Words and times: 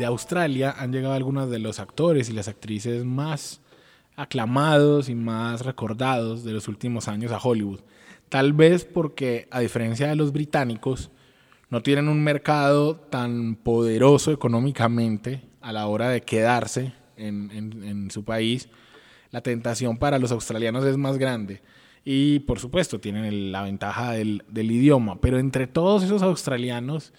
De 0.00 0.06
Australia 0.06 0.74
han 0.78 0.92
llegado 0.92 1.12
algunos 1.12 1.50
de 1.50 1.58
los 1.58 1.78
actores 1.78 2.30
y 2.30 2.32
las 2.32 2.48
actrices 2.48 3.04
más 3.04 3.60
aclamados 4.16 5.10
y 5.10 5.14
más 5.14 5.60
recordados 5.60 6.42
de 6.42 6.52
los 6.52 6.68
últimos 6.68 7.06
años 7.06 7.30
a 7.32 7.38
Hollywood. 7.38 7.80
Tal 8.30 8.54
vez 8.54 8.86
porque, 8.86 9.46
a 9.50 9.60
diferencia 9.60 10.08
de 10.08 10.16
los 10.16 10.32
británicos, 10.32 11.10
no 11.68 11.82
tienen 11.82 12.08
un 12.08 12.24
mercado 12.24 12.96
tan 12.96 13.56
poderoso 13.56 14.32
económicamente 14.32 15.42
a 15.60 15.70
la 15.70 15.86
hora 15.86 16.08
de 16.08 16.22
quedarse 16.22 16.94
en, 17.16 18.10
su 18.10 18.24
país. 18.24 18.70
La 19.30 19.42
tentación 19.42 19.98
para 19.98 20.18
los 20.18 20.32
australianos 20.32 20.84
es 20.86 20.96
más 20.96 21.18
grande. 21.18 21.60
Y 22.06 22.38
por 22.40 22.58
supuesto 22.58 23.00
tienen 23.00 23.52
la 23.52 23.62
ventaja 23.62 24.12
del, 24.12 24.42
idioma. 24.54 25.20
Pero 25.20 25.38
entre 25.38 25.66
todos 25.66 26.02
esos 26.02 26.22
australianos, 26.22 27.12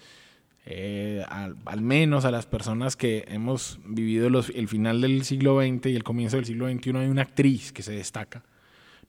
eh, 0.64 1.24
al, 1.28 1.80
menos 1.80 2.24
a 2.24 2.30
las 2.30 2.46
personas 2.46 2.96
que 2.96 3.24
hemos 3.28 3.80
vivido 3.84 4.28
el 4.28 4.68
final 4.68 5.00
del 5.00 5.24
siglo 5.24 5.60
XX 5.60 5.86
y 5.86 5.96
el 5.96 6.04
comienzo 6.04 6.36
del 6.36 6.46
siglo 6.46 6.70
XXI, 6.70 6.96
hay 6.98 7.08
una 7.08 7.22
actriz 7.22 7.72
que 7.72 7.82
se 7.82 7.92
destaca, 7.92 8.44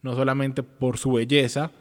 no 0.01 0.15
solamente 0.15 0.63
por 0.63 0.97
su 0.97 1.13
belleza, 1.13 1.71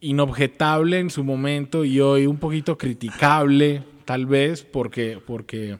inobjetable 0.00 0.98
en 0.98 1.08
su 1.08 1.24
momento 1.24 1.84
y 1.84 2.00
hoy 2.00 2.26
un 2.26 2.36
poquito 2.36 2.76
criticable, 2.76 3.84
tal 4.04 4.26
vez 4.26 4.62
porque, 4.64 5.18
porque 5.24 5.78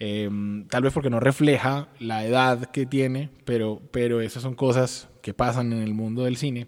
em, 0.00 0.66
tal 0.66 0.82
vez 0.82 0.92
porque 0.92 1.10
no 1.10 1.20
refleja 1.20 1.88
la 2.00 2.26
edad 2.26 2.70
que 2.72 2.86
tiene, 2.86 3.30
pero, 3.44 3.80
pero 3.92 4.20
esas 4.20 4.42
son 4.42 4.54
cosas 4.54 5.08
que 5.22 5.32
pasan 5.32 5.72
en 5.72 5.80
el 5.80 5.94
mundo 5.94 6.24
del 6.24 6.36
cine. 6.36 6.66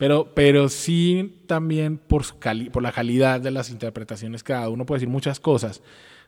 Pero, 0.00 0.32
pero 0.34 0.70
sí 0.70 1.42
también 1.46 1.98
por, 1.98 2.24
su 2.24 2.34
por 2.72 2.82
la 2.82 2.90
calidad 2.90 3.38
de 3.38 3.50
las 3.50 3.68
interpretaciones 3.68 4.42
cada 4.42 4.70
uno 4.70 4.86
puede 4.86 5.00
decir 5.00 5.10
muchas 5.10 5.40
cosas 5.40 5.82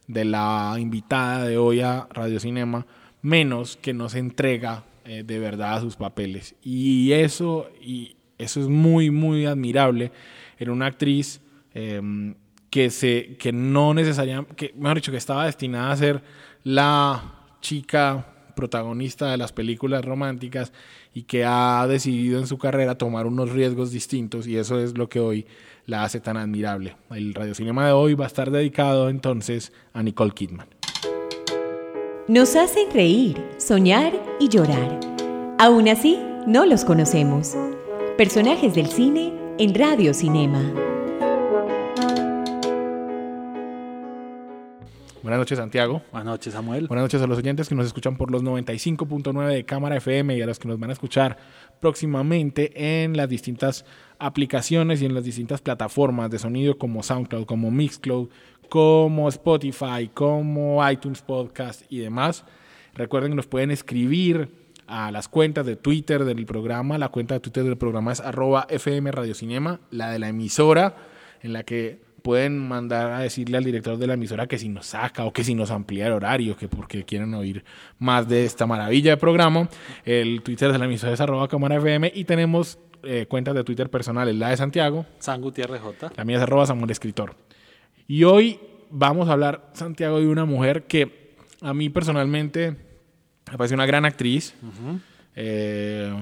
de 0.06 0.26
la 0.26 0.76
invitada 0.78 1.46
de 1.46 1.56
hoy 1.56 1.80
a 1.80 2.06
Radio 2.10 2.38
Cinema, 2.38 2.86
menos 3.22 3.78
que 3.78 3.94
no 3.94 4.10
se 4.10 4.18
entrega 4.18 4.84
eh, 5.06 5.22
de 5.24 5.38
verdad 5.38 5.76
a 5.76 5.80
sus 5.80 5.96
papeles. 5.96 6.54
Y 6.62 7.12
eso, 7.12 7.70
y 7.80 8.16
eso 8.36 8.60
es 8.60 8.68
muy, 8.68 9.10
muy 9.10 9.46
admirable 9.46 10.12
en 10.58 10.68
una 10.68 10.84
actriz 10.84 11.40
em, 11.72 12.34
que, 12.68 12.90
se, 12.90 13.38
que 13.38 13.54
no 13.54 13.94
necesariamente, 13.94 14.54
que, 14.54 14.74
mejor 14.76 14.96
dicho, 14.96 15.12
que 15.12 15.16
estaba 15.16 15.46
destinada 15.46 15.92
a 15.92 15.96
ser 15.96 16.22
la 16.62 17.56
chica 17.62 18.31
protagonista 18.54 19.30
de 19.30 19.36
las 19.36 19.52
películas 19.52 20.04
románticas 20.04 20.72
y 21.14 21.22
que 21.22 21.44
ha 21.44 21.86
decidido 21.86 22.38
en 22.38 22.46
su 22.46 22.58
carrera 22.58 22.96
tomar 22.96 23.26
unos 23.26 23.50
riesgos 23.50 23.90
distintos 23.90 24.46
y 24.46 24.56
eso 24.56 24.80
es 24.80 24.96
lo 24.96 25.08
que 25.08 25.20
hoy 25.20 25.46
la 25.86 26.04
hace 26.04 26.20
tan 26.20 26.36
admirable. 26.36 26.96
El 27.10 27.34
radiocinema 27.34 27.86
de 27.86 27.92
hoy 27.92 28.14
va 28.14 28.24
a 28.24 28.28
estar 28.28 28.50
dedicado 28.50 29.08
entonces 29.08 29.72
a 29.92 30.02
Nicole 30.02 30.32
Kidman. 30.32 30.68
Nos 32.28 32.54
hacen 32.56 32.90
reír, 32.92 33.44
soñar 33.58 34.12
y 34.38 34.48
llorar. 34.48 35.00
Aún 35.58 35.88
así, 35.88 36.18
no 36.46 36.66
los 36.66 36.84
conocemos. 36.84 37.56
Personajes 38.16 38.74
del 38.74 38.86
cine 38.86 39.32
en 39.58 39.74
Radio 39.74 40.14
Cinema. 40.14 40.91
Buenas 45.22 45.38
noches, 45.38 45.58
Santiago. 45.58 46.02
Buenas 46.10 46.26
noches, 46.26 46.52
Samuel. 46.52 46.88
Buenas 46.88 47.04
noches 47.04 47.22
a 47.22 47.28
los 47.28 47.38
oyentes 47.38 47.68
que 47.68 47.76
nos 47.76 47.86
escuchan 47.86 48.16
por 48.16 48.32
los 48.32 48.42
95.9 48.42 49.46
de 49.46 49.64
Cámara 49.64 49.96
FM 49.98 50.36
y 50.36 50.42
a 50.42 50.46
los 50.46 50.58
que 50.58 50.66
nos 50.66 50.80
van 50.80 50.90
a 50.90 50.94
escuchar 50.94 51.38
próximamente 51.78 53.02
en 53.04 53.16
las 53.16 53.28
distintas 53.28 53.84
aplicaciones 54.18 55.00
y 55.00 55.06
en 55.06 55.14
las 55.14 55.22
distintas 55.22 55.60
plataformas 55.60 56.28
de 56.28 56.40
sonido 56.40 56.76
como 56.76 57.04
SoundCloud, 57.04 57.44
como 57.44 57.70
Mixcloud, 57.70 58.30
como 58.68 59.28
Spotify, 59.28 60.10
como 60.12 60.90
iTunes 60.90 61.22
Podcast 61.22 61.82
y 61.88 61.98
demás. 61.98 62.44
Recuerden 62.94 63.30
que 63.30 63.36
nos 63.36 63.46
pueden 63.46 63.70
escribir 63.70 64.48
a 64.88 65.12
las 65.12 65.28
cuentas 65.28 65.64
de 65.64 65.76
Twitter 65.76 66.24
del 66.24 66.44
programa. 66.46 66.98
La 66.98 67.10
cuenta 67.10 67.34
de 67.34 67.40
Twitter 67.40 67.62
del 67.62 67.78
programa 67.78 68.10
es 68.10 68.18
arroba 68.18 68.66
FM 68.68 69.12
Radio 69.12 69.34
Cinema, 69.34 69.78
la 69.92 70.10
de 70.10 70.18
la 70.18 70.30
emisora 70.30 70.96
en 71.42 71.52
la 71.52 71.62
que 71.62 72.00
pueden 72.22 72.58
mandar 72.58 73.12
a 73.12 73.18
decirle 73.20 73.56
al 73.56 73.64
director 73.64 73.98
de 73.98 74.06
la 74.06 74.14
emisora 74.14 74.46
que 74.46 74.58
si 74.58 74.68
nos 74.68 74.86
saca 74.86 75.24
o 75.24 75.32
que 75.32 75.44
si 75.44 75.54
nos 75.54 75.70
amplía 75.70 76.06
el 76.06 76.12
horario, 76.12 76.56
que 76.56 76.68
porque 76.68 77.04
quieren 77.04 77.34
oír 77.34 77.64
más 77.98 78.28
de 78.28 78.44
esta 78.44 78.66
maravilla 78.66 79.12
de 79.12 79.16
programa. 79.16 79.68
El 80.04 80.42
Twitter 80.42 80.72
de 80.72 80.78
la 80.78 80.86
emisora 80.86 81.12
es 81.12 81.20
arroba 81.20 81.48
cámara 81.48 81.76
FM 81.76 82.12
y 82.14 82.24
tenemos 82.24 82.78
eh, 83.02 83.26
cuentas 83.28 83.54
de 83.54 83.64
Twitter 83.64 83.90
personales, 83.90 84.34
la 84.36 84.50
de 84.50 84.56
Santiago. 84.56 85.04
San 85.18 85.40
Gutiérrez 85.40 85.80
J. 85.80 86.12
La 86.16 86.24
mía 86.24 86.36
es 86.36 86.42
arroba 86.42 86.66
Samuel 86.66 86.90
Escritor. 86.90 87.34
Y 88.06 88.24
hoy 88.24 88.60
vamos 88.90 89.28
a 89.28 89.32
hablar, 89.32 89.70
Santiago, 89.72 90.20
de 90.20 90.28
una 90.28 90.44
mujer 90.44 90.84
que 90.84 91.34
a 91.60 91.74
mí 91.74 91.88
personalmente 91.88 92.76
me 93.50 93.58
parece 93.58 93.74
una 93.74 93.86
gran 93.86 94.04
actriz. 94.04 94.54
Eh, 95.34 96.14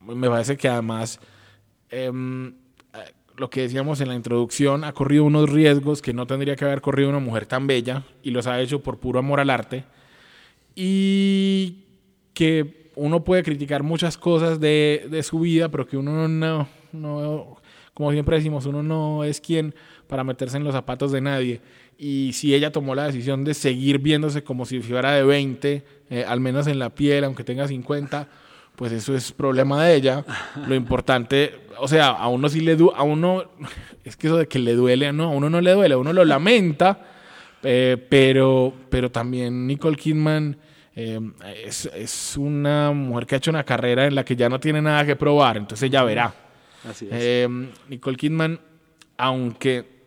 me 0.00 0.28
parece 0.28 0.56
que 0.56 0.68
además... 0.68 1.20
Em, 1.90 2.54
lo 3.40 3.48
que 3.48 3.62
decíamos 3.62 4.02
en 4.02 4.08
la 4.08 4.14
introducción, 4.14 4.84
ha 4.84 4.92
corrido 4.92 5.24
unos 5.24 5.48
riesgos 5.48 6.02
que 6.02 6.12
no 6.12 6.26
tendría 6.26 6.56
que 6.56 6.66
haber 6.66 6.82
corrido 6.82 7.08
una 7.08 7.20
mujer 7.20 7.46
tan 7.46 7.66
bella 7.66 8.04
y 8.22 8.32
los 8.32 8.46
ha 8.46 8.60
hecho 8.60 8.82
por 8.82 8.98
puro 8.98 9.18
amor 9.18 9.40
al 9.40 9.48
arte. 9.48 9.84
Y 10.74 11.78
que 12.34 12.90
uno 12.96 13.24
puede 13.24 13.42
criticar 13.42 13.82
muchas 13.82 14.18
cosas 14.18 14.60
de, 14.60 15.06
de 15.10 15.22
su 15.22 15.40
vida, 15.40 15.70
pero 15.70 15.86
que 15.86 15.96
uno 15.96 16.28
no, 16.28 16.68
no, 16.92 17.56
como 17.94 18.12
siempre 18.12 18.36
decimos, 18.36 18.66
uno 18.66 18.82
no 18.82 19.24
es 19.24 19.40
quien 19.40 19.74
para 20.06 20.22
meterse 20.22 20.58
en 20.58 20.64
los 20.64 20.74
zapatos 20.74 21.10
de 21.10 21.22
nadie. 21.22 21.62
Y 21.96 22.32
si 22.34 22.54
ella 22.54 22.70
tomó 22.72 22.94
la 22.94 23.06
decisión 23.06 23.44
de 23.44 23.54
seguir 23.54 24.00
viéndose 24.00 24.44
como 24.44 24.66
si 24.66 24.80
fuera 24.80 25.12
de 25.12 25.22
20, 25.22 25.84
eh, 26.10 26.24
al 26.28 26.40
menos 26.40 26.66
en 26.66 26.78
la 26.78 26.90
piel, 26.90 27.24
aunque 27.24 27.42
tenga 27.42 27.66
50, 27.66 28.28
pues 28.80 28.92
eso 28.92 29.14
es 29.14 29.30
problema 29.32 29.84
de 29.84 29.94
ella. 29.94 30.24
Lo 30.66 30.74
importante, 30.74 31.66
o 31.76 31.86
sea, 31.86 32.12
a 32.12 32.28
uno 32.28 32.48
sí 32.48 32.60
le 32.60 32.76
duele, 32.76 32.96
a 32.96 33.02
uno, 33.02 33.44
es 34.04 34.16
que 34.16 34.26
eso 34.26 34.38
de 34.38 34.48
que 34.48 34.58
le 34.58 34.72
duele, 34.72 35.12
no, 35.12 35.24
a 35.24 35.28
uno 35.28 35.50
no 35.50 35.60
le 35.60 35.72
duele, 35.72 35.92
a 35.92 35.98
uno 35.98 36.14
lo 36.14 36.24
lamenta, 36.24 36.98
eh, 37.62 38.02
pero, 38.08 38.72
pero 38.88 39.10
también 39.10 39.66
Nicole 39.66 39.98
Kidman 39.98 40.56
eh, 40.96 41.20
es, 41.62 42.38
una 42.38 42.92
mujer 42.92 43.26
que 43.26 43.34
ha 43.34 43.38
hecho 43.38 43.50
una 43.50 43.64
carrera 43.64 44.06
en 44.06 44.14
la 44.14 44.24
que 44.24 44.34
ya 44.34 44.48
no 44.48 44.58
tiene 44.58 44.80
nada 44.80 45.04
que 45.04 45.14
probar, 45.14 45.58
entonces 45.58 45.88
ella 45.88 46.02
verá. 46.02 46.34
Así 46.88 47.04
es. 47.04 47.12
Eh, 47.12 47.48
Nicole 47.86 48.16
Kidman, 48.16 48.60
aunque 49.18 50.00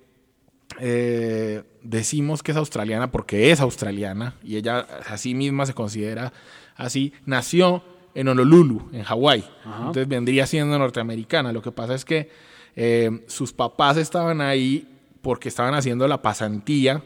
decimos 1.83 2.41
que 2.41 2.49
es 2.49 2.57
australiana 2.57 3.11
porque 3.11 3.51
es 3.51 3.61
australiana 3.61 4.33
y 4.43 4.55
ella 4.55 4.79
a 4.79 5.17
sí 5.19 5.35
misma 5.35 5.67
se 5.67 5.75
considera 5.75 6.33
así, 6.75 7.13
nació 7.27 7.83
en 8.15 8.27
Honolulu, 8.27 8.89
en 8.91 9.03
Hawái. 9.03 9.43
Entonces 9.65 10.07
vendría 10.07 10.45
siendo 10.45 10.77
norteamericana. 10.77 11.51
Lo 11.51 11.61
que 11.61 11.71
pasa 11.71 11.93
es 11.95 12.05
que 12.05 12.29
eh, 12.75 13.23
sus 13.27 13.53
papás 13.53 13.97
estaban 13.97 14.41
ahí 14.41 14.87
porque 15.21 15.49
estaban 15.49 15.73
haciendo 15.73 16.07
la 16.07 16.21
pasantía 16.21 17.03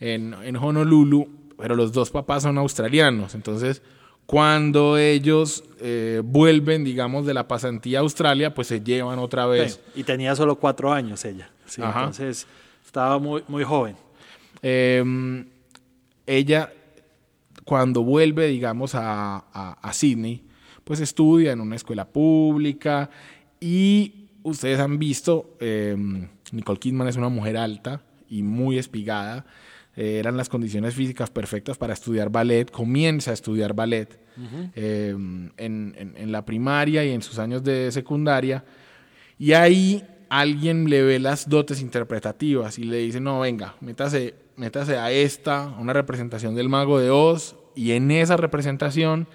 en, 0.00 0.34
en 0.42 0.56
Honolulu, 0.56 1.28
pero 1.58 1.76
los 1.76 1.92
dos 1.92 2.10
papás 2.10 2.42
son 2.42 2.58
australianos. 2.58 3.34
Entonces, 3.34 3.82
cuando 4.26 4.96
ellos 4.96 5.64
eh, 5.80 6.22
vuelven, 6.24 6.84
digamos, 6.84 7.26
de 7.26 7.34
la 7.34 7.46
pasantía 7.48 7.98
a 7.98 8.02
Australia, 8.02 8.54
pues 8.54 8.68
se 8.68 8.80
llevan 8.80 9.18
otra 9.18 9.46
vez. 9.46 9.80
y 9.94 10.04
tenía 10.04 10.34
solo 10.34 10.56
cuatro 10.56 10.92
años 10.92 11.24
ella. 11.24 11.50
entonces, 11.76 12.46
estaba 12.84 13.18
muy, 13.18 13.42
muy 13.48 13.64
joven. 13.64 13.96
Em, 14.62 15.46
ella 16.26 16.72
cuando 17.64 18.02
vuelve, 18.02 18.48
digamos, 18.48 18.94
a, 18.94 19.36
a, 19.80 19.92
Sydney, 19.92 20.44
pues 20.84 21.00
estudia 21.00 21.52
en 21.52 21.60
una 21.60 21.76
escuela 21.76 22.08
pública 22.08 23.10
y 23.60 24.28
ustedes 24.42 24.80
han 24.80 24.98
visto, 24.98 25.56
em, 25.60 26.28
Nicole 26.50 26.78
Kidman 26.78 27.08
es 27.08 27.16
una 27.16 27.28
mujer 27.28 27.56
alta 27.56 28.02
y 28.28 28.42
muy 28.42 28.78
espigada, 28.78 29.46
eh, 29.94 30.18
eran 30.18 30.36
las 30.36 30.48
condiciones 30.48 30.94
físicas 30.94 31.30
perfectas 31.30 31.78
para 31.78 31.92
estudiar 31.92 32.30
ballet, 32.30 32.70
comienza 32.70 33.30
a 33.30 33.34
estudiar 33.34 33.74
ballet 33.74 34.18
em, 34.74 35.50
en, 35.56 36.14
en, 36.16 36.32
la 36.32 36.44
primaria 36.44 37.04
y 37.04 37.10
en 37.10 37.22
sus 37.22 37.38
años 37.38 37.62
de 37.62 37.92
secundaria, 37.92 38.64
y 39.38 39.52
ahí 39.52 40.02
alguien 40.32 40.88
le 40.88 41.02
ve 41.02 41.18
las 41.18 41.50
dotes 41.50 41.82
interpretativas 41.82 42.78
y 42.78 42.84
le 42.84 42.96
dice, 42.96 43.20
no, 43.20 43.40
venga, 43.40 43.74
métase, 43.82 44.34
métase 44.56 44.96
a 44.96 45.10
esta, 45.12 45.66
una 45.78 45.92
representación 45.92 46.54
del 46.54 46.70
mago 46.70 46.98
de 46.98 47.10
Oz, 47.10 47.54
y 47.74 47.92
en 47.92 48.10
esa 48.10 48.38
representación 48.38 49.28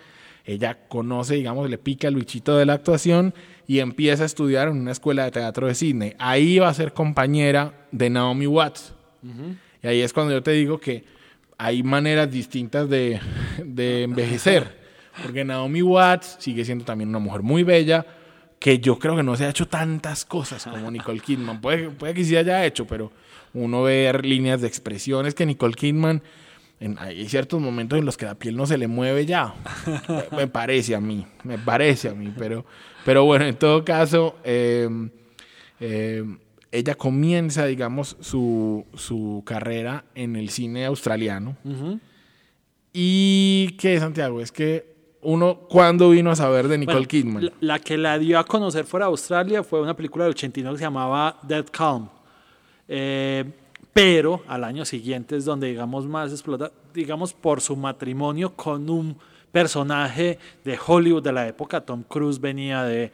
ella 0.44 0.88
conoce, 0.88 1.36
digamos, 1.36 1.70
le 1.70 1.78
pica 1.78 2.08
el 2.08 2.16
bichito 2.16 2.58
de 2.58 2.66
la 2.66 2.74
actuación 2.74 3.36
y 3.68 3.78
empieza 3.78 4.24
a 4.24 4.26
estudiar 4.26 4.70
en 4.70 4.78
una 4.78 4.92
escuela 4.92 5.26
de 5.26 5.32
teatro 5.32 5.68
de 5.68 5.76
Sydney. 5.76 6.16
Ahí 6.18 6.58
va 6.58 6.70
a 6.70 6.74
ser 6.74 6.94
compañera 6.94 7.88
de 7.92 8.10
Naomi 8.10 8.48
Watts. 8.48 8.96
Y 9.84 9.88
ahí 9.88 10.02
es 10.02 10.14
cuando 10.14 10.34
yo 10.34 10.42
te 10.42 10.52
digo 10.52 10.80
que 10.80 11.04
hay 11.60 11.84
maneras 11.84 12.32
distintas 12.32 12.90
de, 12.90 13.20
de 13.64 14.02
envejecer. 14.02 14.80
Porque 15.22 15.46
Naomi 15.46 15.84
Watts 15.84 16.38
sigue 16.40 16.66
siendo 16.66 16.86
también 16.86 17.10
una 17.10 17.20
mujer 17.20 17.44
muy 17.44 17.62
bella, 17.62 18.06
que 18.59 18.80
yo 18.80 18.98
creo 19.00 19.15
que 19.15 19.24
no 19.24 19.36
se 19.36 19.45
ha 19.45 19.50
hecho 19.50 19.68
tantas 19.68 20.25
cosas 20.25 20.63
como 20.65 20.89
Nicole 20.92 21.19
Kidman. 21.19 21.62
Puede, 21.62 21.89
puede 21.89 22.13
que 22.13 22.24
sí 22.24 22.36
haya 22.36 22.65
hecho, 22.65 22.86
pero 22.86 23.12
uno 23.54 23.83
ve 23.83 24.12
líneas 24.24 24.62
de 24.62 24.68
expresiones 24.68 25.36
que 25.36 25.45
Nicole 25.45 25.75
Kidman 25.75 26.21
hay 27.00 27.27
ciertos 27.27 27.59
momentos 27.59 27.98
en 27.98 28.06
los 28.06 28.18
que 28.18 28.25
la 28.25 28.36
piel 28.36 28.56
no 28.56 28.68
se 28.68 28.77
le 28.77 28.88
mueve 28.88 29.25
ya. 29.25 29.56
me, 30.31 30.48
parece 30.48 30.95
a 30.95 31.01
mí, 31.01 31.25
me 31.44 31.57
parece 31.57 32.09
a 32.09 32.13
mí. 32.13 32.31
Pero, 32.38 32.65
pero 33.04 33.25
bueno, 33.25 33.45
en 33.45 33.56
todo 33.56 33.83
caso, 33.83 34.36
em, 34.44 35.10
em, 35.80 36.38
ella 36.71 36.95
comienza, 36.95 37.65
digamos, 37.65 38.18
su, 38.19 38.86
su, 38.94 39.42
carrera 39.45 40.06
en 40.13 40.36
el 40.36 40.50
cine 40.50 40.86
australiano. 40.86 41.57
¿Y 42.94 43.75
qué, 43.80 44.00
Santiago? 44.00 44.42
Es 44.42 44.51
que 44.51 44.97
uno, 45.27 45.56
¿cuándo 45.68 46.12
vino 46.12 46.31
a 46.31 46.38
saber 46.38 46.69
de 46.69 46.77
Nicole 46.77 47.06
Kidman? 47.06 47.51
La, 47.59 47.79
que 47.79 47.97
la 47.97 48.18
dio 48.18 48.39
a 48.39 48.45
conocer 48.45 48.85
fuera 48.85 49.07
de 49.07 49.09
Australia 49.09 49.62
fue 49.62 49.81
una 49.81 49.94
película 49.94 50.24
del 50.24 50.31
89 50.31 50.75
que 50.75 50.79
se 50.79 50.85
llamaba 50.85 51.38
Dead 51.44 51.65
Calm. 51.69 52.07
Eh, 52.88 53.44
pero 53.91 54.41
al 54.47 54.63
año 54.63 54.85
siguiente 54.85 55.35
es 55.35 55.44
donde, 55.44 55.68
digamos, 55.68 56.07
más 56.07 56.31
explota, 56.31 56.71
digamos, 56.94 57.33
por 57.33 57.59
su 57.59 57.75
matrimonio 57.75 58.53
con 58.53 58.89
un 58.89 59.18
personaje 59.51 60.39
de 60.63 60.79
Hollywood 60.88 61.24
de 61.24 61.33
la 61.33 61.45
época. 61.45 61.81
Tom 61.81 62.03
Cruise 62.03 62.39
venía 62.39 62.83
de, 62.83 63.12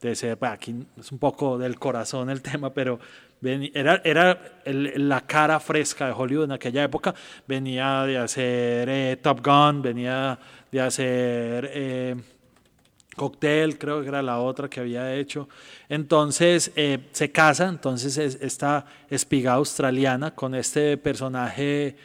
de 0.00 0.14
ser, 0.14 0.38
aquí 0.42 0.86
es 0.96 1.10
un 1.10 1.18
poco 1.18 1.58
del 1.58 1.80
corazón 1.80 2.30
el 2.30 2.42
tema, 2.42 2.72
pero 2.72 3.00
era, 3.42 4.00
era 4.04 4.58
la 4.62 5.20
cara 5.22 5.60
fresca 5.60 6.06
de 6.06 6.12
Hollywood 6.12 6.44
en 6.44 6.52
aquella 6.52 6.84
época. 6.84 7.14
Venía 7.46 8.02
de 8.02 8.18
hacer 8.18 8.88
eh, 8.88 9.18
Top 9.20 9.44
Gun, 9.44 9.82
venía 9.82 10.38
de 10.70 10.80
hacer... 10.80 11.70
Eh, 11.72 12.16
Cocktail, 13.16 13.78
creo 13.78 14.02
que 14.02 14.08
era 14.08 14.22
la 14.22 14.40
otra 14.40 14.68
que 14.68 14.80
había 14.80 15.14
hecho. 15.14 15.48
Entonces 15.88 16.70
eh, 16.76 16.98
se 17.12 17.32
casa, 17.32 17.66
entonces 17.66 18.18
es, 18.18 18.38
esta 18.40 18.84
espiga 19.08 19.54
australiana 19.54 20.34
con 20.34 20.54
este 20.54 20.96
personaje 20.98 21.96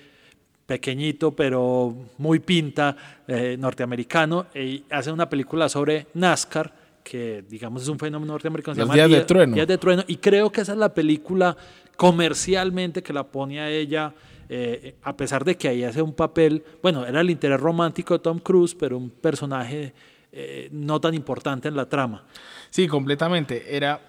pequeñito 0.65 1.31
pero 1.35 1.93
muy 2.17 2.39
pinta 2.39 2.95
eh, 3.27 3.57
norteamericano 3.59 4.45
y 4.55 4.85
hace 4.89 5.11
una 5.11 5.27
película 5.27 5.67
sobre 5.67 6.07
NASCAR 6.13 6.73
que 7.03 7.43
digamos 7.49 7.81
es 7.81 7.89
un 7.89 7.99
fenómeno 7.99 8.31
norteamericano. 8.31 8.85
Los 8.85 8.93
días 8.93 9.09
de 9.09 9.21
trueno. 9.21 9.53
Días 9.53 9.67
de 9.67 9.77
trueno 9.77 10.03
y 10.07 10.15
creo 10.15 10.49
que 10.49 10.61
esa 10.61 10.71
es 10.71 10.77
la 10.77 10.93
película 10.93 11.57
comercialmente 11.97 13.03
que 13.03 13.11
la 13.11 13.23
pone 13.23 13.59
a 13.59 13.69
ella 13.69 14.13
eh, 14.53 14.95
a 15.03 15.15
pesar 15.15 15.45
de 15.45 15.55
que 15.55 15.69
ahí 15.69 15.85
hace 15.85 16.01
un 16.01 16.11
papel, 16.11 16.65
bueno, 16.83 17.05
era 17.05 17.21
el 17.21 17.29
interés 17.29 17.57
romántico 17.57 18.15
de 18.15 18.19
Tom 18.19 18.39
Cruise, 18.39 18.75
pero 18.75 18.97
un 18.97 19.09
personaje 19.09 19.93
eh, 20.33 20.67
no 20.73 20.99
tan 20.99 21.13
importante 21.13 21.69
en 21.69 21.77
la 21.77 21.87
trama. 21.87 22.25
Sí, 22.69 22.85
completamente. 22.85 23.73
Era 23.77 24.01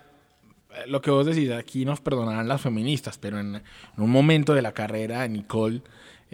eh, 0.75 0.89
lo 0.89 1.01
que 1.01 1.13
vos 1.13 1.27
decís, 1.27 1.49
aquí 1.53 1.85
nos 1.85 2.01
perdonarán 2.01 2.49
las 2.49 2.61
feministas, 2.61 3.19
pero 3.19 3.39
en, 3.39 3.63
un 3.97 4.11
momento 4.11 4.53
de 4.53 4.63
la 4.63 4.73
carrera 4.73 5.23
de 5.23 5.29
Nicole, 5.29 5.81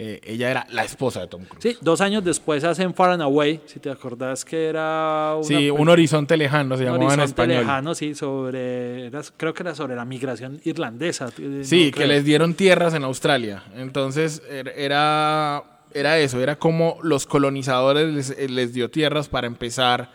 eh, 0.01 0.21
ella 0.23 0.49
era 0.51 0.67
la 0.71 0.85
esposa 0.85 1.21
de 1.21 1.27
Tom 1.27 1.45
Cruise. 1.45 1.61
Sí, 1.61 1.77
dos 1.81 2.01
años 2.01 2.23
después 2.23 2.63
hacen 2.63 2.95
Far 2.95 3.11
and 3.11 3.23
Away, 3.23 3.61
si 3.67 3.81
te 3.81 3.91
acordás 3.91 4.45
que 4.45 4.69
era... 4.69 5.37
sí, 5.43 5.71
un 5.71 5.89
horizonte 5.89 6.37
lejano, 6.37 6.77
se 6.77 6.85
llamaba 6.85 7.15
en 7.15 7.21
español. 7.21 7.57
Un 7.57 7.63
lejano, 7.63 7.95
sí, 7.97 8.15
sobre, 8.15 9.11
creo 9.37 9.53
que 9.53 9.65
era 9.65 9.75
sobre 9.75 9.97
la 9.97 10.05
migración 10.05 10.61
irlandesa. 10.63 11.31
Sí, 11.65 11.91
que 11.91 12.07
les 12.07 12.25
dieron 12.25 12.55
tierras 12.55 12.95
en 12.95 13.03
Australia. 13.03 13.65
Entonces 13.75 14.41
er, 14.49 14.73
era 14.77 15.65
era 15.93 16.19
eso, 16.19 16.41
era 16.41 16.57
como 16.57 16.99
los 17.03 17.27
colonizadores 17.27 18.15
les, 18.15 18.51
les 18.51 18.73
dio 18.73 18.91
tierras 18.91 19.29
para 19.29 19.49
empezar 19.49 20.13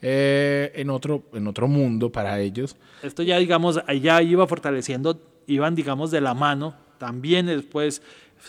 eh, 0.00 0.70
en, 0.76 0.90
otro, 0.90 1.24
en 1.32 1.48
otro 1.48 1.66
mundo 1.66 2.12
para 2.12 2.38
ellos. 2.38 2.76
Esto 3.02 3.24
ya, 3.24 3.38
digamos, 3.38 3.80
ya 4.00 4.22
iba 4.22 4.46
fortaleciendo, 4.46 5.20
iban, 5.46 5.74
digamos, 5.74 6.10
de 6.10 6.20
la 6.20 6.34
mano. 6.34 6.74
También 6.98 7.46
después 7.46 8.02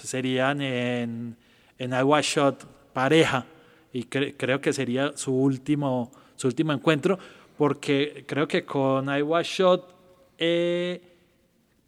serían 0.03 0.61
en, 0.61 1.35
en 1.77 1.93
I 1.93 2.21
Shot 2.21 2.65
pareja 2.93 3.45
y 3.93 4.03
creo 4.03 4.61
que 4.61 4.73
sería 4.73 5.15
su 5.15 5.33
último, 5.33 6.11
su 6.35 6.47
último 6.47 6.73
encuentro 6.73 7.17
porque 7.57 8.23
creo 8.27 8.47
que 8.47 8.65
con 8.65 9.09
I 9.09 9.23
Shot... 9.43 9.95
Eh, 10.37 11.01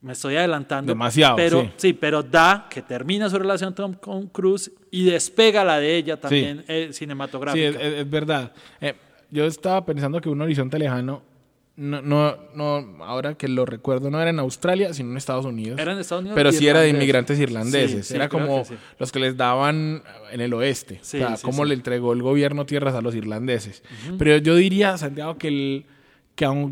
me 0.02 0.14
estoy 0.14 0.36
adelantando. 0.36 0.92
Demasiado. 0.92 1.36
Pero, 1.36 1.72
sí. 1.76 1.94
pero 1.94 2.24
da 2.24 2.68
que 2.70 2.82
termina 2.82 3.30
su 3.30 3.38
relación 3.38 3.74
con 4.00 4.28
Cruz 4.28 4.72
y 4.92 5.06
despega 5.06 5.64
la 5.64 5.80
de 5.80 5.98
ella 5.98 6.20
también 6.20 6.64
eh, 6.68 6.90
cinematográfica. 6.92 7.72
Sí, 7.72 7.86
es, 7.86 8.10
verdad. 8.10 8.52
Eh, 8.80 8.94
yo 9.32 9.46
estaba 9.46 9.84
pensando 9.86 10.22
que 10.22 10.30
un 10.30 10.40
horizonte 10.42 10.78
lejano, 10.78 11.22
no, 11.78 12.02
no, 12.02 12.36
no, 12.56 13.04
ahora 13.06 13.36
que 13.36 13.48
lo 13.48 13.64
recuerdo, 13.64 14.10
no 14.10 14.20
era 14.20 14.32
en 14.32 14.40
Australia, 14.40 14.96
sino 14.96 15.12
en 15.12 15.18
Estados 15.18 15.46
Unidos. 15.46 15.80
Era 15.80 15.94
en 15.94 16.00
Estados 16.00 16.22
Unidos. 16.22 16.36
Pero 16.36 16.52
sí 16.52 16.68
era 16.68 16.82
de 16.82 16.90
inmigrantes 16.90 17.40
irlandeses. 17.40 18.10
era 18.10 18.28
como 18.30 18.64
los 18.98 19.12
que 19.12 19.20
les 19.20 19.38
daban 19.38 20.02
en 20.32 20.42
el 20.42 20.54
oeste. 20.56 20.98
o 21.00 21.06
sea, 21.06 21.36
cómo 21.40 21.66
le 21.66 21.76
entregó 21.76 22.14
el 22.14 22.24
gobierno 22.24 22.66
tierras 22.66 22.96
a 22.96 23.02
los 23.02 23.14
irlandeses. 23.14 23.84
Pero 24.18 24.38
yo 24.38 24.56
diría, 24.56 24.98
Santiago, 24.98 25.38
que, 25.38 25.48
el, 25.50 25.86
que, 26.34 26.72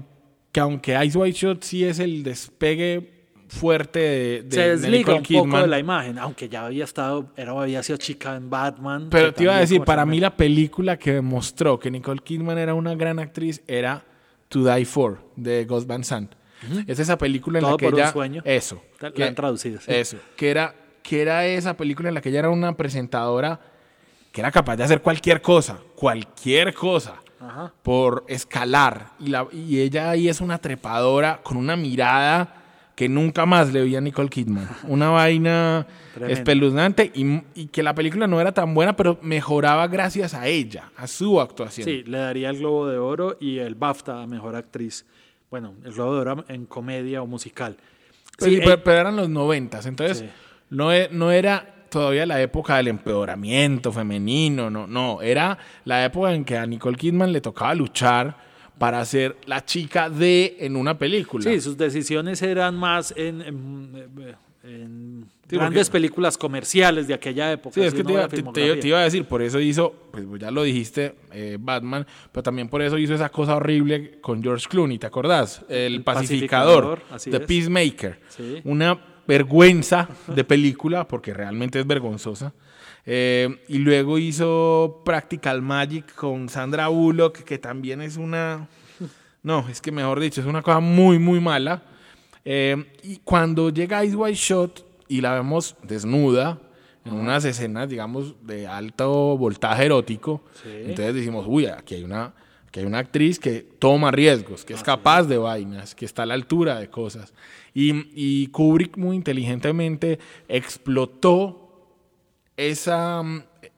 que 0.52 0.60
aunque 0.60 1.06
Ice 1.06 1.18
White 1.18 1.38
Shot 1.38 1.64
sí 1.64 1.86
es 1.86 2.00
el 2.00 2.24
despegue 2.24 3.12
fuerte 3.48 4.00
de, 4.00 4.44
de 4.44 4.56
se 4.56 4.70
desliga 4.70 5.14
un 5.14 5.24
poco 5.24 5.60
de 5.60 5.68
la 5.68 5.78
imagen 5.78 6.18
aunque 6.18 6.50
ya 6.50 6.66
había 6.66 6.84
estado 6.84 7.32
era 7.38 7.52
había 7.52 7.84
sido 7.84 7.98
chica 7.98 8.36
en 8.36 8.50
Batman 8.50 9.08
pero 9.12 9.32
te 9.36 9.44
iba 9.44 9.56
a 9.56 9.60
decir 9.60 9.84
para 9.84 10.04
mí 10.04 10.20
la 10.20 10.36
película 10.36 10.98
que 10.98 11.14
demostró 11.14 11.80
que 11.80 11.92
Nicole 11.92 12.22
Kidman 12.24 12.58
era 12.58 12.74
una 12.74 12.96
gran 12.96 13.20
actriz 13.20 13.62
era 13.68 14.04
To 14.50 14.64
Die 14.64 14.86
For 14.86 15.22
de 15.36 15.66
Ghost 15.66 15.88
Van 15.88 16.04
Sant. 16.04 16.34
Es 16.88 17.00
esa 17.00 17.18
película 17.18 17.60
en 17.60 17.66
la 17.66 17.78
que 17.78 17.88
ella 17.88 18.12
sueño. 18.12 18.42
eso 18.46 18.82
que, 19.14 19.24
han 19.24 19.36
traducido 19.36 19.80
eso 19.86 20.18
que 20.36 20.50
era 20.50 20.74
que 21.04 21.22
era 21.22 21.46
esa 21.46 21.76
película 21.78 22.10
en 22.10 22.16
la 22.16 22.22
que 22.22 22.30
ella 22.30 22.40
era 22.40 22.50
una 22.50 22.76
presentadora 22.76 23.60
que 24.32 24.42
era 24.42 24.52
capaz 24.52 24.76
de 24.78 24.84
hacer 24.84 25.02
cualquier 25.02 25.42
cosa 25.42 25.80
cualquier 25.96 26.74
cosa 26.74 27.22
por 27.84 28.26
escalar. 28.28 29.12
Y, 29.20 29.28
la, 29.28 29.48
y 29.52 29.80
ella 29.80 30.10
ahí 30.10 30.30
es 30.30 30.42
una 30.42 30.58
trepadora 30.58 31.42
con 31.44 31.58
una 31.58 31.76
mirada 31.76 32.65
que 32.96 33.10
nunca 33.10 33.46
más 33.46 33.74
le 33.74 33.84
vi 33.84 33.96
a 33.96 34.02
Nicole 34.02 34.30
Kidman. 34.30 34.70
Una 34.84 35.10
vaina 35.10 35.86
espeluznante 36.28 37.12
y, 37.14 37.68
que 37.68 37.84
la 37.84 37.94
película 37.94 38.26
no 38.26 38.40
era 38.40 38.54
tan 38.54 38.74
buena, 38.74 38.96
pero 38.96 39.20
mejoraba 39.22 39.88
gracias 39.88 40.34
a 40.34 40.48
ella, 40.48 40.92
a 40.96 41.06
su 41.06 41.42
actuación. 41.42 41.86
Sí, 41.86 42.04
le 42.04 42.18
daría 42.18 42.50
el 42.50 42.60
Globo 42.60 42.88
de 42.88 42.98
Oro 42.98 43.38
y 43.40 43.60
el 43.60 43.76
BAFTA 43.76 44.24
a 44.24 44.28
Mejor 44.28 44.56
Actriz. 44.56 45.06
Bueno, 45.52 45.76
el 45.84 45.92
Globo 45.92 46.16
de 46.16 46.22
Oro 46.22 46.46
en 46.48 46.66
comedia 46.66 47.22
o 47.22 47.28
musical. 47.28 47.78
Sí, 48.38 48.60
pero, 48.64 48.98
eran 48.98 49.16
los 49.16 49.30
noventas, 49.30 49.86
entonces 49.86 50.26
no, 50.70 50.92
e, 50.92 51.10
no 51.12 51.32
era 51.32 51.86
todavía 51.90 52.26
la 52.26 52.42
época 52.42 52.78
del 52.78 52.90
empeoramiento 52.90 53.94
femenino, 53.94 54.70
no, 54.70 54.88
no, 54.88 55.22
era 55.22 55.58
la 55.86 56.04
época 56.04 56.34
en 56.34 56.44
que 56.44 56.58
a 56.58 56.66
Nicole 56.66 56.98
Kidman 56.98 57.32
le 57.32 57.40
tocaba 57.40 57.74
luchar 57.74 58.36
para 58.78 59.04
ser 59.06 59.38
la 59.46 59.64
chica 59.64 60.10
de 60.10 60.58
en 60.60 60.76
una 60.76 60.98
película. 60.98 61.50
Sí, 61.50 61.62
sus 61.62 61.78
decisiones 61.78 62.42
eran 62.42 62.76
más 62.76 63.14
en, 63.16 64.36
grandes 65.48 65.90
películas 65.90 66.38
comerciales 66.38 67.08
de 67.08 67.14
aquella 67.14 67.52
época. 67.52 67.76
Sí, 67.76 67.82
es 67.82 67.94
que 67.94 68.04
te 68.04 68.12
iba, 68.88 69.00
a 69.00 69.04
decir, 69.04 69.26
por 69.26 69.42
eso 69.42 69.60
hizo, 69.60 69.94
pues 70.12 70.26
ya 70.40 70.52
lo 70.52 70.64
dijiste, 70.64 71.16
eh, 71.32 71.58
Batman, 71.60 72.06
pero 72.32 72.44
también 72.44 72.68
por 72.68 72.82
eso 72.82 72.98
hizo 72.98 73.14
esa 73.14 73.30
cosa 73.30 73.56
horrible 73.56 74.20
con 74.22 74.42
George 74.42 74.68
Clooney, 74.68 74.98
¿te 74.98 75.08
acordás? 75.08 75.64
El, 75.70 76.04
pacificador, 76.04 77.02
de 77.26 77.40
Peacemaker. 77.40 78.20
Una 78.64 79.00
vergüenza 79.28 80.10
de 80.28 80.44
película, 80.44 81.08
porque 81.08 81.34
realmente 81.34 81.80
es 81.80 81.88
vergonzosa. 81.88 82.54
Eh, 83.06 83.62
y 83.68 83.78
luego 83.78 84.18
hizo 84.18 85.02
Practical 85.06 85.62
Magic 85.62 86.14
con 86.16 86.50
Sandra 86.50 86.88
Bullock, 86.88 87.44
que 87.44 87.58
también 87.58 88.02
es 88.02 88.18
una... 88.18 88.68
No, 89.44 89.68
es 89.70 89.80
que 89.80 89.92
mejor 89.92 90.20
dicho, 90.20 90.42
es 90.42 90.48
una 90.48 90.64
cosa 90.64 90.80
muy, 90.80 91.20
muy 91.20 91.40
mala. 91.40 91.84
Eh, 92.44 92.84
y 93.04 93.18
cuando 93.18 93.70
llega 93.70 94.04
Ice 94.04 94.16
White 94.16 94.38
Shot 94.38 94.86
y 95.08 95.22
la 95.22 95.34
vemos 95.34 95.76
desnuda, 95.84 96.60
en 97.06 97.14
unas 97.14 97.46
escenas, 97.46 97.88
digamos, 97.88 98.34
de 98.42 98.66
alto 98.66 99.38
voltaje 99.38 99.86
erótico, 99.86 100.42
entonces 100.66 101.14
decimos, 101.14 101.46
uy, 101.48 101.68
aquí 101.68 101.96
hay 101.96 102.04
una 102.04 102.34
que 102.72 102.82
hay 102.82 102.88
una 102.88 102.98
actriz 102.98 103.40
que 103.40 103.62
toma 103.80 104.12
riesgos, 104.12 104.66
que 104.66 104.74
es 104.74 104.84
capaz 104.84 105.24
de 105.24 105.38
vainas, 105.38 105.96
que 105.96 106.04
está 106.04 106.24
a 106.24 106.26
la 106.26 106.34
altura 106.34 106.78
de 106.78 106.90
cosas. 106.90 107.34
Y, 107.74 108.10
y 108.14 108.48
Kubrick 108.48 108.98
muy 108.98 109.16
inteligentemente 109.16 110.20
explotó 110.50 111.65
esa, 112.58 113.22